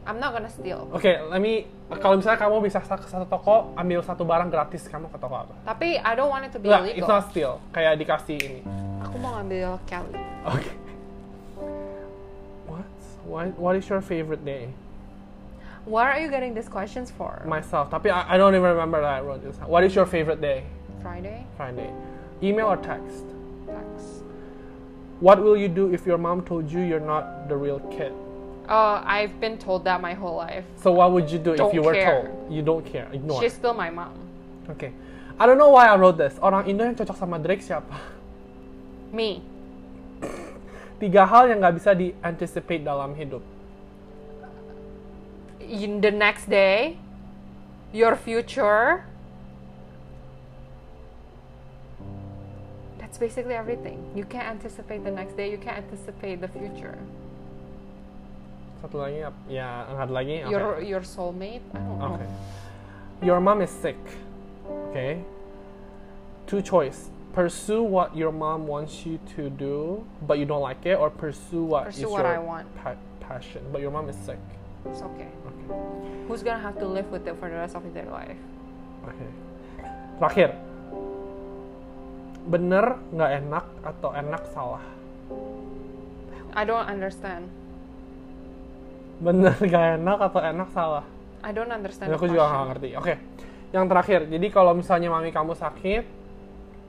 I'm 0.00 0.16
not 0.16 0.32
gonna 0.32 0.48
steal. 0.48 0.88
Oke, 0.90 1.12
let 1.28 1.38
me. 1.38 1.68
Kalau 1.92 2.16
misalnya 2.16 2.40
kamu 2.40 2.64
bisa 2.64 2.80
sa- 2.80 2.96
ke 2.96 3.04
satu 3.04 3.28
toko, 3.28 3.76
ambil 3.76 4.00
satu 4.00 4.24
barang 4.24 4.48
gratis, 4.48 4.88
kamu 4.88 5.06
ke 5.06 5.18
toko 5.18 5.36
apa? 5.38 5.54
Tapi 5.62 6.00
I 6.00 6.12
don't 6.14 6.28
want 6.28 6.42
it 6.42 6.50
to 6.50 6.58
be 6.58 6.66
it's 6.66 6.96
illegal. 6.96 7.06
not 7.06 7.28
steal. 7.28 7.60
Kayak 7.70 8.00
dikasih 8.00 8.36
ini. 8.40 8.60
Aku 9.00 9.16
mau 9.16 9.36
ngambil 9.36 9.76
Kelly. 9.84 10.16
Oke. 10.48 10.72
What? 12.66 12.88
Why, 13.24 13.44
what 13.54 13.76
is 13.76 13.84
your 13.86 14.00
favorite 14.00 14.42
day? 14.42 14.72
What 15.84 16.06
are 16.06 16.18
you 16.18 16.28
getting 16.28 16.52
these 16.54 16.68
questions 16.68 17.10
for? 17.10 17.40
Myself. 17.44 17.88
Tapi 17.90 18.08
I, 18.08 18.34
I 18.34 18.36
don't 18.36 18.52
even 18.52 18.68
remember 18.68 19.00
that 19.00 19.14
I 19.14 19.20
wrote 19.20 19.44
this. 19.44 19.56
What 19.64 19.84
is 19.84 19.92
your 19.92 20.06
favorite 20.06 20.40
day? 20.40 20.64
Friday? 21.00 21.44
Friday. 21.56 21.88
Email 22.42 22.68
or 22.68 22.80
text? 22.80 23.24
Text. 23.70 24.22
What 25.20 25.42
will 25.42 25.56
you 25.56 25.68
do 25.68 25.92
if 25.92 26.06
your 26.06 26.18
mom 26.18 26.42
told 26.42 26.70
you 26.70 26.80
you're 26.80 27.00
not 27.02 27.48
the 27.48 27.56
real 27.56 27.80
kid? 27.92 28.12
Uh, 28.70 29.02
I've 29.04 29.40
been 29.40 29.58
told 29.58 29.84
that 29.84 30.00
my 30.00 30.14
whole 30.14 30.36
life. 30.36 30.64
So 30.78 30.92
what 30.92 31.10
would 31.12 31.30
you 31.30 31.38
do 31.38 31.52
if 31.52 31.58
Don't 31.58 31.74
you 31.74 31.82
were 31.82 31.92
care. 31.92 32.22
told? 32.22 32.52
You 32.52 32.62
don't 32.62 32.86
care. 32.86 33.08
Ignore. 33.12 33.42
She's 33.42 33.52
still 33.52 33.74
my 33.74 33.90
mom. 33.90 34.14
Oke. 34.70 34.94
I 35.38 35.46
don't 35.46 35.58
know 35.58 35.70
why 35.70 35.88
I 35.88 35.96
wrote 35.96 36.16
this. 36.16 36.38
Orang 36.38 36.70
Indo 36.70 36.84
yang 36.86 36.94
cocok 36.94 37.16
sama 37.18 37.42
Drake 37.42 37.66
siapa? 37.66 37.98
Me. 39.10 39.42
Tiga 41.02 41.26
hal 41.26 41.50
yang 41.50 41.58
nggak 41.64 41.80
bisa 41.80 41.96
di 41.98 42.14
anticipate 42.22 42.84
dalam 42.86 43.16
hidup. 43.18 43.42
In 45.60 45.98
the 45.98 46.14
next 46.14 46.46
day, 46.46 47.00
your 47.90 48.14
future. 48.14 49.09
Basically 53.20 53.54
everything. 53.54 54.00
You 54.16 54.24
can't 54.24 54.48
anticipate 54.48 55.04
the 55.04 55.12
next 55.12 55.36
day. 55.36 55.50
You 55.52 55.58
can't 55.58 55.84
anticipate 55.84 56.40
the 56.40 56.48
future. 56.48 56.96
Satu 58.80 58.96
lagi, 58.96 59.20
ya, 59.46 59.84
satu 59.92 60.12
lagi. 60.16 60.40
Oke. 60.48 60.50
Your 60.50 60.80
your 60.80 61.02
soulmate. 61.04 61.60
I 61.76 61.78
don't 61.84 62.00
know. 62.00 62.16
Okay. 62.16 62.30
Your 63.20 63.38
mom 63.38 63.60
is 63.60 63.68
sick. 63.68 64.00
Okay. 64.90 65.20
Two 66.48 66.64
choice. 66.64 67.12
Pursue 67.36 67.84
what 67.84 68.16
your 68.16 68.32
mom 68.32 68.66
wants 68.66 69.06
you 69.06 69.20
to 69.36 69.52
do, 69.52 70.02
but 70.26 70.40
you 70.40 70.48
don't 70.48 70.64
like 70.64 70.82
it, 70.82 70.96
or 70.98 71.12
pursue 71.12 71.62
what 71.62 71.92
is 71.92 72.00
Pursue 72.00 72.10
what 72.10 72.24
your 72.24 72.34
I 72.34 72.40
want. 72.40 72.66
pa- 72.80 72.98
passion, 73.20 73.62
but 73.70 73.78
your 73.84 73.92
mom 73.92 74.08
is 74.08 74.16
sick. 74.24 74.40
It's 74.88 75.04
okay. 75.04 75.28
Okay. 75.28 75.68
Who's 76.26 76.42
gonna 76.42 76.58
have 76.58 76.80
to 76.80 76.88
live 76.88 77.06
with 77.12 77.28
it 77.28 77.36
for 77.38 77.52
the 77.52 77.60
rest 77.60 77.76
of 77.76 77.84
their 77.92 78.08
life? 78.08 78.40
Okay. 79.06 79.30
Terakhir. 80.18 80.69
Bener 82.48 82.96
nggak 83.12 83.30
enak 83.44 83.64
atau 83.84 84.10
enak 84.16 84.42
salah? 84.52 84.84
I 86.56 86.62
don't 86.64 86.88
understand. 86.88 87.46
Bener 89.20 89.52
nggak 89.60 90.00
enak 90.00 90.18
atau 90.18 90.40
enak 90.40 90.68
salah? 90.72 91.04
I 91.44 91.52
don't 91.52 91.72
understand. 91.72 92.08
Dan 92.12 92.16
aku 92.16 92.28
juga 92.28 92.48
nggak 92.48 92.66
ngerti. 92.74 92.88
Oke. 92.96 93.14
Yang 93.70 93.86
terakhir. 93.86 94.20
Jadi 94.28 94.46
kalau 94.48 94.72
misalnya 94.72 95.08
mami 95.12 95.30
kamu 95.30 95.52
sakit, 95.56 96.04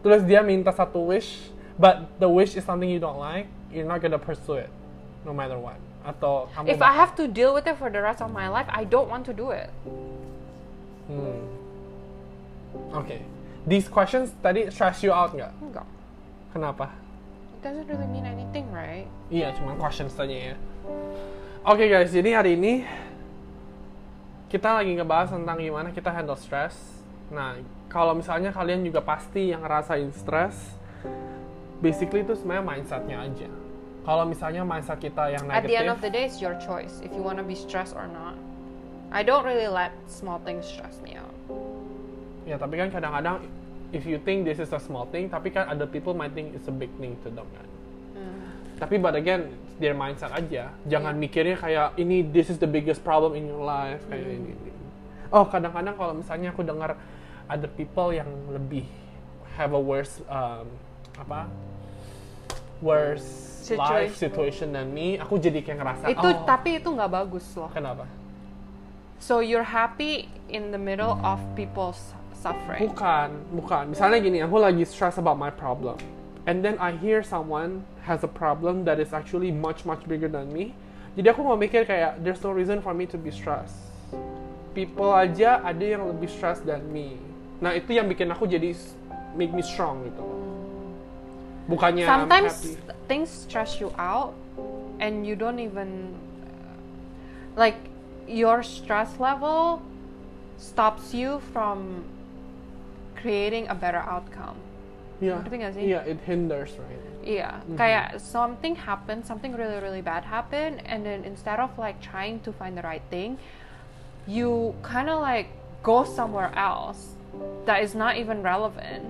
terus 0.02 0.22
dia 0.24 0.42
minta 0.42 0.72
satu 0.72 1.04
wish, 1.04 1.52
but 1.78 2.08
the 2.18 2.28
wish 2.28 2.56
is 2.56 2.64
something 2.66 2.90
you 2.90 3.00
don't 3.00 3.20
like, 3.20 3.48
you're 3.70 3.88
not 3.88 4.02
gonna 4.02 4.20
pursue 4.20 4.64
it, 4.66 4.72
no 5.24 5.32
matter 5.32 5.60
what. 5.60 5.78
Atau 6.02 6.50
kamu 6.58 6.74
If 6.74 6.82
I 6.82 6.94
have 6.98 7.14
to 7.22 7.30
deal 7.30 7.54
with 7.54 7.70
it 7.70 7.78
for 7.78 7.94
the 7.94 8.02
rest 8.02 8.20
of 8.24 8.34
my 8.34 8.50
life, 8.50 8.66
I 8.72 8.84
don't 8.84 9.08
want 9.08 9.30
to 9.30 9.34
do 9.36 9.54
it. 9.54 9.70
Hmm. 11.12 11.44
Oke. 12.96 13.22
These 13.62 13.94
questions 13.94 14.34
tadi 14.42 14.70
stress 14.74 15.06
you 15.06 15.14
out 15.14 15.38
nggak? 15.38 15.54
Enggak. 15.62 15.88
Kenapa? 16.50 16.90
It 17.58 17.62
doesn't 17.62 17.86
really 17.86 18.10
mean 18.10 18.26
anything, 18.26 18.66
right? 18.74 19.06
Iya, 19.30 19.54
cuma 19.54 19.78
questions 19.78 20.18
tanya 20.18 20.54
ya. 20.54 20.56
Oke 21.62 21.86
guys, 21.86 22.10
jadi 22.10 22.42
hari 22.42 22.58
ini 22.58 22.82
kita 24.50 24.82
lagi 24.82 24.98
ngebahas 24.98 25.30
tentang 25.38 25.62
gimana 25.62 25.94
kita 25.94 26.10
handle 26.10 26.36
stress. 26.36 26.74
Nah, 27.30 27.62
kalau 27.86 28.18
misalnya 28.18 28.50
kalian 28.50 28.82
juga 28.82 29.00
pasti 29.06 29.54
yang 29.54 29.62
ngerasain 29.62 30.10
stress, 30.12 30.58
basically 31.80 32.26
itu 32.26 32.34
sebenarnya 32.34 32.66
mindsetnya 32.66 33.18
aja. 33.24 33.50
Kalau 34.02 34.26
misalnya 34.26 34.66
mindset 34.66 35.00
kita 35.00 35.32
yang 35.32 35.46
At 35.48 35.64
the 35.70 35.78
end 35.78 35.88
negatif, 35.88 35.96
of 35.96 36.00
the 36.02 36.12
day, 36.12 36.24
it's 36.26 36.42
your 36.42 36.58
choice 36.58 37.00
if 37.06 37.14
you 37.14 37.22
want 37.22 37.38
to 37.38 37.46
be 37.46 37.54
stressed 37.54 37.94
or 37.94 38.10
not. 38.10 38.34
I 39.14 39.22
don't 39.22 39.46
really 39.46 39.70
let 39.70 39.94
small 40.10 40.42
things 40.42 40.66
stress 40.66 40.98
me 41.06 41.16
out. 41.16 41.31
Ya 42.52 42.60
tapi 42.60 42.76
kan 42.76 42.92
kadang-kadang 42.92 43.40
if 43.96 44.04
you 44.04 44.20
think 44.20 44.44
this 44.44 44.60
is 44.60 44.72
a 44.76 44.80
small 44.80 45.08
thing, 45.08 45.32
tapi 45.32 45.52
kan 45.52 45.72
other 45.72 45.88
people 45.88 46.12
might 46.12 46.36
think 46.36 46.52
it's 46.52 46.68
a 46.68 46.76
big 46.76 46.92
thing 47.00 47.16
to 47.24 47.32
them 47.32 47.48
kan. 47.56 47.68
Tapi 48.82 48.98
but 48.98 49.14
again, 49.14 49.54
their 49.78 49.94
mindset 49.94 50.34
aja. 50.34 50.74
Jangan 50.90 51.14
Iya. 51.14 51.22
mikirnya 51.22 51.56
kayak 51.56 51.88
ini 52.02 52.26
this 52.26 52.50
is 52.50 52.58
the 52.58 52.66
biggest 52.66 53.06
problem 53.06 53.38
in 53.38 53.46
your 53.46 53.62
life 53.62 54.02
kayak 54.10 54.26
Hmm. 54.26 54.38
ini, 54.42 54.52
ini. 54.58 54.72
Oh, 55.30 55.46
kadang-kadang 55.46 55.94
kalau 55.96 56.14
misalnya 56.18 56.50
aku 56.50 56.66
dengar 56.66 56.98
ada 57.46 57.68
people 57.72 58.10
yang 58.10 58.28
lebih 58.50 58.84
have 59.56 59.72
a 59.72 59.80
worse 59.80 60.20
um, 60.28 60.66
apa? 61.16 61.46
worse 62.82 63.70
life 63.78 64.18
situation 64.18 64.74
than 64.74 64.90
me, 64.90 65.14
aku 65.22 65.38
jadi 65.38 65.62
kayak 65.62 65.78
ngerasa 65.78 66.04
itu 66.10 66.26
oh, 66.26 66.34
tapi 66.50 66.82
itu 66.82 66.90
nggak 66.90 67.12
bagus 67.14 67.46
loh. 67.54 67.70
kenapa? 67.70 68.10
So 69.22 69.46
you're 69.46 69.70
happy 69.70 70.26
in 70.50 70.74
the 70.74 70.82
middle 70.82 71.22
of 71.22 71.38
people's 71.54 72.02
suffering. 72.42 72.90
Bukan, 72.90 73.30
bukan. 73.54 73.84
Misalnya 73.94 74.18
gini, 74.18 74.42
aku 74.42 74.58
lagi 74.58 74.82
stress 74.84 75.22
about 75.22 75.38
my 75.38 75.54
problem. 75.54 76.02
And 76.50 76.66
then 76.66 76.82
I 76.82 76.98
hear 76.98 77.22
someone 77.22 77.86
has 78.02 78.26
a 78.26 78.32
problem 78.32 78.82
that 78.90 78.98
is 78.98 79.14
actually 79.14 79.54
much 79.54 79.86
much 79.86 80.02
bigger 80.10 80.26
than 80.26 80.50
me. 80.50 80.74
Jadi 81.14 81.30
aku 81.30 81.46
mau 81.46 81.54
mikir 81.54 81.86
kayak 81.86 82.18
there's 82.26 82.42
no 82.42 82.50
reason 82.50 82.82
for 82.82 82.98
me 82.98 83.06
to 83.06 83.18
be 83.22 83.30
stressed. 83.30 83.78
People 84.74 85.14
aja 85.14 85.62
ada 85.62 85.86
yang 85.86 86.02
lebih 86.10 86.26
stressed 86.26 86.66
than 86.66 86.82
me. 86.90 87.22
Nah 87.62 87.78
itu 87.78 87.94
yang 87.94 88.10
bikin 88.10 88.34
aku 88.34 88.50
jadi 88.50 88.74
make 89.38 89.54
me 89.54 89.62
strong 89.62 90.02
gitu. 90.10 90.26
Bukannya 91.70 92.10
I'm 92.10 92.26
Sometimes 92.26 92.54
happy. 92.58 92.74
things 93.06 93.30
stress 93.30 93.78
you 93.78 93.94
out, 94.02 94.34
and 94.98 95.30
you 95.30 95.38
don't 95.38 95.62
even 95.62 96.18
like 97.54 97.78
your 98.26 98.66
stress 98.66 99.22
level 99.22 99.84
stops 100.58 101.14
you 101.14 101.38
from 101.54 102.02
creating 103.22 103.70
a 103.70 103.76
better 103.76 104.02
outcome. 104.02 104.58
Yeah. 105.22 105.38
ngerti 105.38 105.56
nggak 105.62 105.74
sih? 105.78 105.84
iya, 105.86 106.02
it 106.10 106.18
hinders 106.26 106.74
right. 106.82 106.98
Yeah, 107.22 107.62
mm-hmm. 107.62 107.78
kayak 107.78 108.18
something 108.18 108.74
happened, 108.74 109.22
something 109.30 109.54
really 109.54 109.78
really 109.78 110.02
bad 110.02 110.26
happened, 110.26 110.82
and 110.90 111.06
then 111.06 111.22
instead 111.22 111.62
of 111.62 111.70
like 111.78 112.02
trying 112.02 112.42
to 112.42 112.50
find 112.50 112.74
the 112.74 112.82
right 112.82 113.06
thing, 113.14 113.38
you 114.26 114.74
kind 114.82 115.14
of 115.14 115.22
like 115.22 115.54
go 115.86 116.02
somewhere 116.02 116.50
else 116.58 117.14
that 117.70 117.86
is 117.86 117.94
not 117.94 118.18
even 118.18 118.42
relevant. 118.42 119.06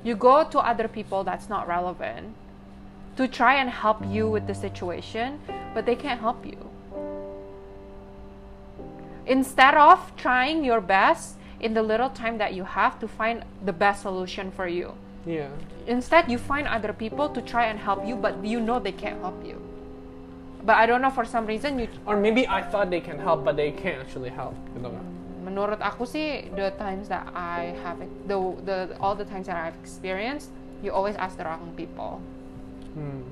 You 0.00 0.16
go 0.16 0.48
to 0.48 0.58
other 0.58 0.88
people 0.88 1.22
that's 1.22 1.52
not 1.52 1.68
relevant 1.68 2.32
to 3.16 3.28
try 3.28 3.60
and 3.60 3.68
help 3.68 4.00
you 4.08 4.28
with 4.28 4.46
the 4.48 4.54
situation, 4.54 5.40
but 5.74 5.84
they 5.84 5.94
can't 5.94 6.20
help 6.20 6.44
you. 6.44 6.58
Instead 9.26 9.74
of 9.74 10.00
trying 10.16 10.64
your 10.64 10.80
best 10.80 11.36
in 11.62 11.74
the 11.74 11.82
little 11.82 12.10
time 12.10 12.38
that 12.38 12.52
you 12.52 12.64
have 12.64 12.98
to 13.00 13.08
find 13.08 13.44
the 13.64 13.72
best 13.72 14.02
solution 14.02 14.50
for 14.50 14.66
you. 14.66 14.94
Yeah. 15.24 15.48
Instead, 15.86 16.30
you 16.30 16.36
find 16.36 16.66
other 16.66 16.92
people 16.92 17.28
to 17.30 17.40
try 17.40 17.66
and 17.66 17.78
help 17.78 18.04
you, 18.06 18.16
but 18.16 18.44
you 18.44 18.60
know 18.60 18.78
they 18.78 18.92
can't 18.92 19.20
help 19.20 19.38
you. 19.46 19.62
But 20.64 20.76
I 20.76 20.86
don't 20.86 21.02
know 21.02 21.10
for 21.10 21.24
some 21.24 21.46
reason 21.46 21.78
you. 21.78 21.88
Or 22.06 22.16
maybe 22.16 22.46
I 22.46 22.62
thought 22.62 22.90
they 22.90 23.00
can 23.00 23.18
help 23.18 23.44
but 23.44 23.56
they 23.56 23.70
can't 23.70 23.98
actually 23.98 24.30
help 24.30 24.54
gitu 24.74 24.90
kan. 24.90 25.04
Menurut 25.42 25.82
aku 25.82 26.06
sih, 26.06 26.54
the 26.54 26.70
times 26.78 27.10
that 27.10 27.26
I 27.34 27.74
have 27.82 27.98
the 28.30 28.38
the 28.62 28.78
all 29.02 29.18
the 29.18 29.26
times 29.26 29.50
that 29.50 29.58
I've 29.58 29.74
experienced, 29.82 30.54
you 30.82 30.94
always 30.94 31.18
ask 31.18 31.34
the 31.34 31.42
wrong 31.42 31.74
people. 31.74 32.22
Hmm. 32.94 33.26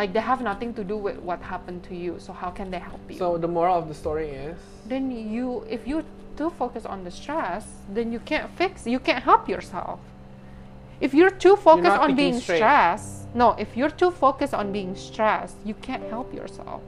Like 0.00 0.16
they 0.16 0.24
have 0.24 0.40
nothing 0.40 0.72
to 0.74 0.82
do 0.82 0.96
with 0.96 1.20
what 1.20 1.44
happened 1.44 1.84
to 1.92 1.94
you, 1.94 2.16
so 2.16 2.32
how 2.32 2.48
can 2.48 2.72
they 2.72 2.80
help 2.80 3.04
you? 3.08 3.20
So 3.20 3.36
the 3.36 3.48
moral 3.48 3.76
of 3.76 3.86
the 3.92 3.94
story 3.94 4.32
is 4.32 4.56
then 4.88 5.12
you, 5.12 5.64
if 5.68 5.86
you 5.86 6.04
too 6.36 6.50
focused 6.50 6.86
on 6.86 7.04
the 7.04 7.10
stress, 7.10 7.66
then 7.88 8.12
you 8.12 8.20
can't 8.20 8.50
fix. 8.56 8.86
You 8.86 8.98
can't 8.98 9.24
help 9.24 9.48
yourself. 9.48 10.00
If 11.00 11.12
you're 11.14 11.30
too 11.30 11.56
focused 11.56 11.84
not 11.84 12.00
on 12.00 12.14
being 12.14 12.38
straight. 12.38 12.58
stressed, 12.58 13.34
no, 13.34 13.52
if 13.58 13.76
you're 13.76 13.90
too 13.90 14.10
focused 14.10 14.54
on 14.54 14.72
being 14.72 14.94
stressed, 14.96 15.56
you 15.64 15.74
can't 15.74 16.04
help 16.04 16.32
yourself. 16.32 16.82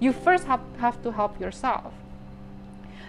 You 0.00 0.12
first 0.12 0.44
have, 0.44 0.60
have 0.78 1.02
to 1.02 1.12
help 1.12 1.40
yourself. 1.40 1.92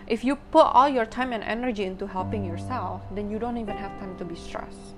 If 0.05 0.23
you 0.23 0.35
put 0.51 0.65
all 0.65 0.89
your 0.89 1.05
time 1.05 1.31
and 1.31 1.43
energy 1.43 1.85
into 1.85 2.07
helping 2.07 2.43
yourself, 2.43 3.01
then 3.11 3.31
you 3.31 3.39
don't 3.39 3.57
even 3.57 3.77
have 3.77 3.97
time 3.99 4.17
to 4.17 4.25
be 4.25 4.35
stressed. 4.35 4.93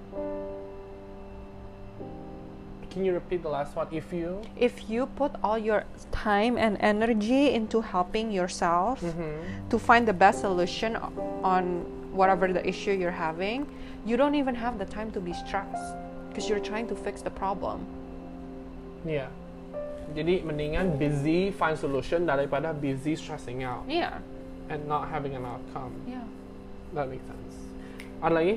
Can 2.95 3.03
you 3.03 3.11
repeat 3.11 3.43
the 3.43 3.51
last 3.51 3.75
one? 3.75 3.91
If 3.91 4.15
you 4.15 4.39
If 4.55 4.87
you 4.87 5.11
put 5.19 5.35
all 5.43 5.59
your 5.59 5.83
time 6.15 6.55
and 6.55 6.79
energy 6.79 7.51
into 7.51 7.83
helping 7.83 8.31
yourself 8.31 9.03
Mm-hmm. 9.03 9.67
to 9.67 9.75
find 9.75 10.07
the 10.07 10.15
best 10.15 10.39
solution 10.39 10.95
on 11.43 11.83
whatever 12.15 12.47
the 12.47 12.63
issue 12.63 12.95
you're 12.95 13.11
having, 13.11 13.67
you 14.07 14.15
don't 14.15 14.39
even 14.39 14.55
have 14.55 14.79
the 14.79 14.87
time 14.87 15.11
to 15.11 15.19
be 15.19 15.35
stressed 15.35 15.91
because 16.31 16.47
you're 16.47 16.63
trying 16.63 16.87
to 16.87 16.95
fix 16.95 17.19
the 17.19 17.33
problem. 17.35 17.83
Iya. 19.03 19.27
Jadi 20.15 20.47
mendingan 20.47 20.95
busy 20.95 21.51
find 21.51 21.75
solution 21.75 22.23
daripada 22.23 22.71
busy 22.71 23.19
stressing 23.19 23.67
out 23.67 23.83
Yeah, 23.91 24.23
and 24.71 24.87
not 24.87 25.11
having 25.11 25.35
an 25.35 25.43
outcome. 25.43 25.91
yeah. 26.07 26.23
That 26.95 27.11
makes 27.11 27.27
sense. 27.27 27.59
Ada 28.23 28.31
lagi? 28.39 28.55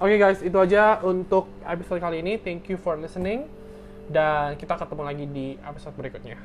Oke 0.00 0.16
guys, 0.16 0.40
itu 0.40 0.56
aja 0.56 1.04
untuk 1.04 1.48
episode 1.60 2.00
kali 2.00 2.24
ini. 2.24 2.40
Thank 2.40 2.72
you 2.72 2.80
for 2.80 2.96
listening. 2.96 3.48
Dan 4.06 4.54
kita 4.58 4.78
ketemu 4.78 5.02
lagi 5.02 5.24
di 5.26 5.46
episode 5.60 5.94
berikutnya. 5.98 6.38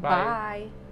Bye. 0.00 0.91